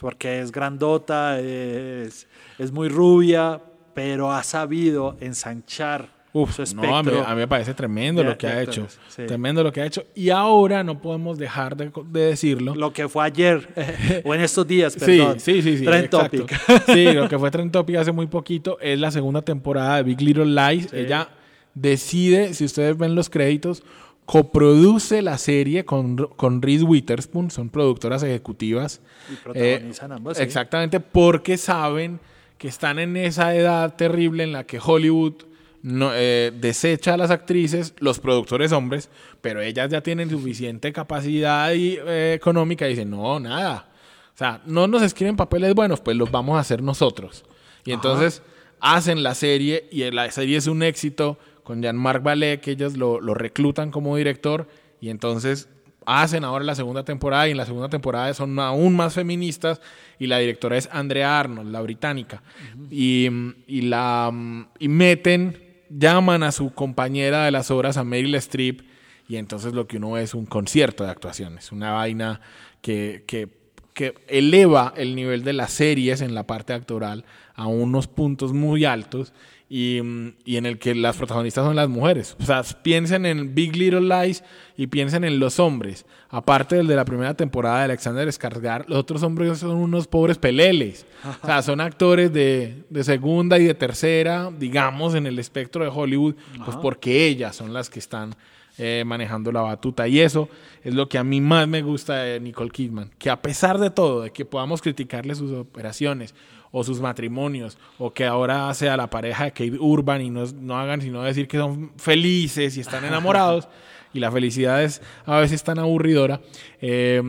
porque 0.00 0.40
es 0.40 0.50
grandota, 0.50 1.38
es, 1.38 2.26
es 2.58 2.72
muy 2.72 2.88
rubia, 2.88 3.60
pero 3.94 4.32
ha 4.32 4.42
sabido 4.42 5.16
ensanchar 5.20 6.08
Uf, 6.34 6.54
su 6.66 6.74
no, 6.76 6.82
a 6.96 7.02
mí, 7.02 7.08
espectro. 7.10 7.26
a 7.30 7.34
mí 7.34 7.40
me 7.40 7.48
parece 7.48 7.74
tremendo 7.74 8.22
de- 8.22 8.28
lo 8.30 8.38
que 8.38 8.46
ha 8.46 8.62
hecho. 8.62 8.86
sí. 9.08 9.24
Tremendo 9.26 9.62
lo 9.62 9.70
que 9.70 9.82
ha 9.82 9.86
hecho. 9.86 10.04
Y 10.14 10.30
ahora 10.30 10.82
no 10.82 11.00
podemos 11.00 11.36
dejar 11.36 11.76
de, 11.76 11.90
de 12.10 12.20
decirlo. 12.20 12.74
Lo 12.74 12.92
que 12.92 13.06
fue 13.08 13.24
ayer, 13.24 13.68
o 14.24 14.34
en 14.34 14.40
estos 14.40 14.66
días, 14.66 14.94
Sí, 14.94 15.00
perdón. 15.00 15.38
sí, 15.40 15.60
sí, 15.60 15.76
sí. 15.76 15.84
Trend 15.84 16.04
exacto. 16.06 16.38
Topic. 16.46 16.60
Sí, 16.86 17.12
lo 17.12 17.28
que 17.28 17.38
fue 17.38 17.50
Trend 17.50 17.70
Topic 17.70 17.96
hace 17.96 18.12
muy 18.12 18.26
poquito 18.28 18.78
es 18.80 18.98
la 18.98 19.10
segunda 19.10 19.42
temporada 19.42 19.96
de 19.96 20.02
Big 20.04 20.22
Little 20.22 20.46
Lies. 20.46 20.88
Sí. 20.90 20.96
Ella 20.96 21.28
decide, 21.74 22.54
si 22.54 22.64
ustedes 22.64 22.96
ven 22.96 23.14
los 23.14 23.28
créditos, 23.28 23.82
coproduce 24.24 25.20
la 25.22 25.36
serie 25.36 25.84
con, 25.84 26.16
con 26.36 26.62
Reese 26.62 26.84
Witherspoon, 26.84 27.50
son 27.50 27.68
productoras 27.68 28.22
ejecutivas. 28.22 29.00
Y 29.30 29.36
protagonizan 29.36 30.12
ambas, 30.12 30.38
sí. 30.38 30.42
Exactamente, 30.42 31.00
porque 31.00 31.56
saben 31.58 32.18
que 32.58 32.68
están 32.68 32.98
en 32.98 33.16
esa 33.16 33.54
edad 33.54 33.94
terrible 33.96 34.44
en 34.44 34.52
la 34.52 34.64
que 34.64 34.78
Hollywood 34.82 35.34
no, 35.82 36.12
eh, 36.14 36.52
desecha 36.54 37.14
a 37.14 37.16
las 37.16 37.30
actrices, 37.30 37.94
los 37.98 38.20
productores 38.20 38.72
hombres, 38.72 39.10
pero 39.40 39.60
ellas 39.60 39.90
ya 39.90 40.00
tienen 40.00 40.30
suficiente 40.30 40.92
capacidad 40.92 41.72
y, 41.72 41.98
eh, 42.06 42.34
económica 42.34 42.86
y 42.86 42.90
dicen, 42.90 43.10
no, 43.10 43.40
nada. 43.40 43.88
O 44.34 44.38
sea, 44.38 44.62
no 44.64 44.86
nos 44.86 45.02
escriben 45.02 45.36
papeles 45.36 45.74
buenos, 45.74 46.00
pues 46.00 46.16
los 46.16 46.30
vamos 46.30 46.56
a 46.56 46.60
hacer 46.60 46.82
nosotros. 46.82 47.44
Y 47.84 47.90
Ajá. 47.90 47.96
entonces 47.96 48.42
hacen 48.80 49.22
la 49.22 49.34
serie 49.34 49.88
y 49.90 50.08
la 50.10 50.30
serie 50.30 50.56
es 50.56 50.66
un 50.66 50.82
éxito 50.82 51.38
con 51.64 51.82
Jean-Marc 51.82 52.22
Ballet, 52.22 52.60
que 52.60 52.72
ellos 52.72 52.96
lo, 52.96 53.20
lo 53.20 53.34
reclutan 53.34 53.90
como 53.90 54.16
director 54.16 54.68
y 55.00 55.10
entonces 55.10 55.68
hacen 56.06 56.44
ahora 56.44 56.64
la 56.64 56.74
segunda 56.74 57.04
temporada 57.04 57.48
y 57.48 57.52
en 57.52 57.56
la 57.56 57.66
segunda 57.66 57.88
temporada 57.88 58.32
son 58.34 58.58
aún 58.58 58.96
más 58.96 59.14
feministas 59.14 59.80
y 60.18 60.26
la 60.26 60.38
directora 60.38 60.76
es 60.76 60.88
Andrea 60.92 61.38
Arnold, 61.38 61.70
la 61.70 61.80
británica. 61.80 62.42
y, 62.90 63.28
y, 63.66 63.82
la, 63.82 64.32
y 64.78 64.88
meten, 64.88 65.61
llaman 65.96 66.42
a 66.42 66.52
su 66.52 66.72
compañera 66.72 67.44
de 67.44 67.50
las 67.50 67.70
obras, 67.70 67.96
a 67.96 68.04
Meryl 68.04 68.34
Streep, 68.36 68.82
y 69.28 69.36
entonces 69.36 69.72
lo 69.72 69.86
que 69.86 69.96
uno 69.96 70.12
ve 70.12 70.22
es 70.22 70.34
un 70.34 70.46
concierto 70.46 71.04
de 71.04 71.10
actuaciones, 71.10 71.72
una 71.72 71.92
vaina 71.92 72.40
que, 72.80 73.24
que, 73.26 73.48
que 73.94 74.14
eleva 74.28 74.92
el 74.96 75.14
nivel 75.14 75.44
de 75.44 75.52
las 75.52 75.72
series 75.72 76.20
en 76.20 76.34
la 76.34 76.46
parte 76.46 76.72
actoral 76.72 77.24
a 77.54 77.66
unos 77.66 78.08
puntos 78.08 78.52
muy 78.52 78.84
altos 78.84 79.32
y, 79.74 80.02
y, 80.44 80.58
en 80.58 80.66
el 80.66 80.78
que 80.78 80.94
las 80.94 81.16
protagonistas 81.16 81.64
son 81.64 81.76
las 81.76 81.88
mujeres. 81.88 82.36
O 82.38 82.44
sea, 82.44 82.62
piensen 82.82 83.24
en 83.24 83.54
Big 83.54 83.74
Little 83.74 84.02
Lies 84.02 84.44
y 84.76 84.88
piensen 84.88 85.24
en 85.24 85.38
los 85.38 85.58
hombres. 85.58 86.04
Aparte 86.28 86.76
del 86.76 86.86
de 86.86 86.94
la 86.94 87.06
primera 87.06 87.32
temporada 87.32 87.78
de 87.78 87.84
Alexander 87.84 88.28
Skarsgård, 88.28 88.84
los 88.88 88.98
otros 88.98 89.22
hombres 89.22 89.56
son 89.56 89.76
unos 89.76 90.06
pobres 90.06 90.36
peleles. 90.36 91.06
O 91.42 91.46
sea, 91.46 91.62
son 91.62 91.80
actores 91.80 92.30
de, 92.34 92.84
de 92.90 93.02
segunda 93.02 93.58
y 93.58 93.64
de 93.64 93.72
tercera, 93.72 94.50
digamos, 94.58 95.14
en 95.14 95.26
el 95.26 95.38
espectro 95.38 95.82
de 95.82 95.90
Hollywood, 95.90 96.34
pues 96.66 96.76
porque 96.76 97.24
ellas 97.24 97.56
son 97.56 97.72
las 97.72 97.88
que 97.88 97.98
están 97.98 98.36
eh, 98.78 99.02
manejando 99.06 99.52
la 99.52 99.62
batuta. 99.62 100.08
Y 100.08 100.20
eso 100.20 100.48
es 100.82 100.94
lo 100.94 101.08
que 101.08 101.18
a 101.18 101.24
mí 101.24 101.40
más 101.40 101.68
me 101.68 101.82
gusta 101.82 102.16
de 102.22 102.40
Nicole 102.40 102.70
Kidman, 102.70 103.10
que 103.18 103.30
a 103.30 103.40
pesar 103.40 103.78
de 103.78 103.90
todo, 103.90 104.22
de 104.22 104.30
que 104.30 104.44
podamos 104.44 104.82
criticarle 104.82 105.34
sus 105.34 105.52
operaciones 105.52 106.34
o 106.70 106.82
sus 106.82 107.00
matrimonios, 107.00 107.76
o 107.98 108.12
que 108.12 108.24
ahora 108.24 108.72
sea 108.74 108.96
la 108.96 109.10
pareja 109.10 109.44
de 109.44 109.50
Kate 109.52 109.78
Urban 109.78 110.22
y 110.22 110.30
no, 110.30 110.44
no 110.58 110.78
hagan 110.78 111.02
sino 111.02 111.22
decir 111.22 111.46
que 111.46 111.58
son 111.58 111.92
felices 111.98 112.76
y 112.78 112.80
están 112.80 113.04
enamorados, 113.04 113.68
y 114.14 114.20
la 114.20 114.32
felicidad 114.32 114.82
es 114.82 115.02
a 115.26 115.38
veces 115.38 115.62
tan 115.62 115.78
aburridora, 115.78 116.40
eh, 116.80 117.22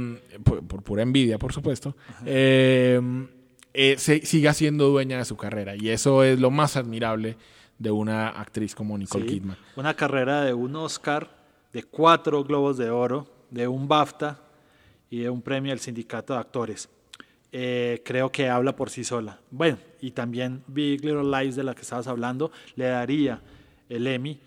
por, 0.43 0.65
por, 0.65 0.82
pura 0.82 1.03
envidia, 1.03 1.38
por 1.38 1.51
supuesto, 1.51 1.95
eh, 2.25 3.01
eh, 3.73 3.95
se, 3.97 4.25
siga 4.25 4.53
siendo 4.53 4.89
dueña 4.89 5.17
de 5.17 5.25
su 5.25 5.36
carrera. 5.36 5.75
Y 5.75 5.89
eso 5.89 6.23
es 6.23 6.39
lo 6.39 6.51
más 6.51 6.77
admirable 6.77 7.38
de 7.77 7.91
una 7.91 8.29
actriz 8.29 8.75
como 8.75 8.97
Nicole 8.97 9.25
Sí, 9.25 9.36
Kidman. 9.36 9.57
Una 9.75 9.93
carrera 9.93 10.43
de 10.43 10.53
un 10.53 10.75
Oscar, 10.75 11.29
de 11.71 11.83
cuatro 11.83 12.43
Globos 12.43 12.77
de 12.77 12.89
Oro, 12.89 13.27
de 13.49 13.67
un 13.67 13.88
BAFTA 13.88 14.39
y 15.09 15.19
de 15.19 15.29
un 15.29 15.41
premio 15.41 15.71
al 15.71 15.79
Sindicato 15.79 16.33
de 16.33 16.39
Actores. 16.39 16.89
Eh, 17.51 18.01
creo 18.03 18.31
que 18.31 18.49
habla 18.49 18.75
por 18.75 18.89
sí 18.89 19.03
sola. 19.03 19.39
Bueno, 19.51 19.77
y 20.01 20.12
también 20.12 20.63
Big 20.67 21.05
Little 21.05 21.23
Lies 21.23 21.55
de 21.55 21.63
la 21.63 21.75
que 21.75 21.81
estabas 21.81 22.07
hablando, 22.07 22.51
le 22.75 22.86
daría 22.86 23.41
el 23.89 24.07
Emmy. 24.07 24.39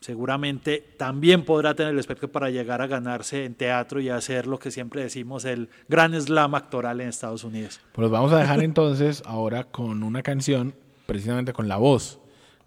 Seguramente 0.00 0.94
también 0.96 1.44
podrá 1.44 1.74
tener 1.74 1.92
el 1.92 1.98
espectro 1.98 2.32
para 2.32 2.50
llegar 2.50 2.80
a 2.82 2.86
ganarse 2.86 3.44
en 3.44 3.54
teatro 3.54 4.00
y 4.00 4.08
hacer 4.08 4.46
lo 4.46 4.58
que 4.58 4.70
siempre 4.70 5.02
decimos, 5.02 5.44
el 5.44 5.68
gran 5.88 6.18
slam 6.20 6.54
actoral 6.54 7.00
en 7.00 7.08
Estados 7.08 7.44
Unidos. 7.44 7.80
Pues 7.92 8.10
vamos 8.10 8.32
a 8.32 8.38
dejar 8.38 8.62
entonces 8.62 9.22
ahora 9.26 9.64
con 9.64 10.02
una 10.02 10.22
canción, 10.22 10.74
precisamente 11.06 11.52
con 11.52 11.68
la 11.68 11.76
voz 11.76 12.18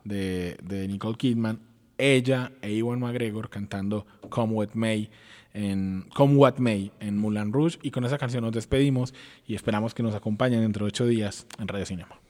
de, 0.04 0.58
de 0.63 0.88
Nicole 0.88 1.18
Kidman, 1.18 1.60
ella 1.98 2.52
e 2.62 2.78
Ewan 2.78 3.00
McGregor 3.00 3.50
cantando 3.50 4.06
Come 4.30 4.54
What 4.54 4.70
May 4.74 5.10
en 5.54 6.06
Come 6.13 6.36
What 6.36 6.58
May 6.58 6.92
en 7.00 7.18
Moulin 7.18 7.54
Rouge 7.54 7.78
y 7.84 7.92
con 7.92 8.06
esa 8.06 8.18
canción 8.18 8.44
nos 8.44 8.54
despedimos 8.54 9.13
y 9.48 9.56
esperamos 9.56 9.94
que 9.94 10.04
nos 10.04 10.16
acompañen 10.16 10.62
dentro 10.62 10.86
de 10.86 10.89
ocho 10.89 11.06
días 11.06 11.46
en 11.60 11.68
Radio 11.68 11.86
Cinema. 11.86 12.23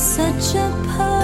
such 0.00 0.54
a 0.54 0.70
power. 0.86 1.19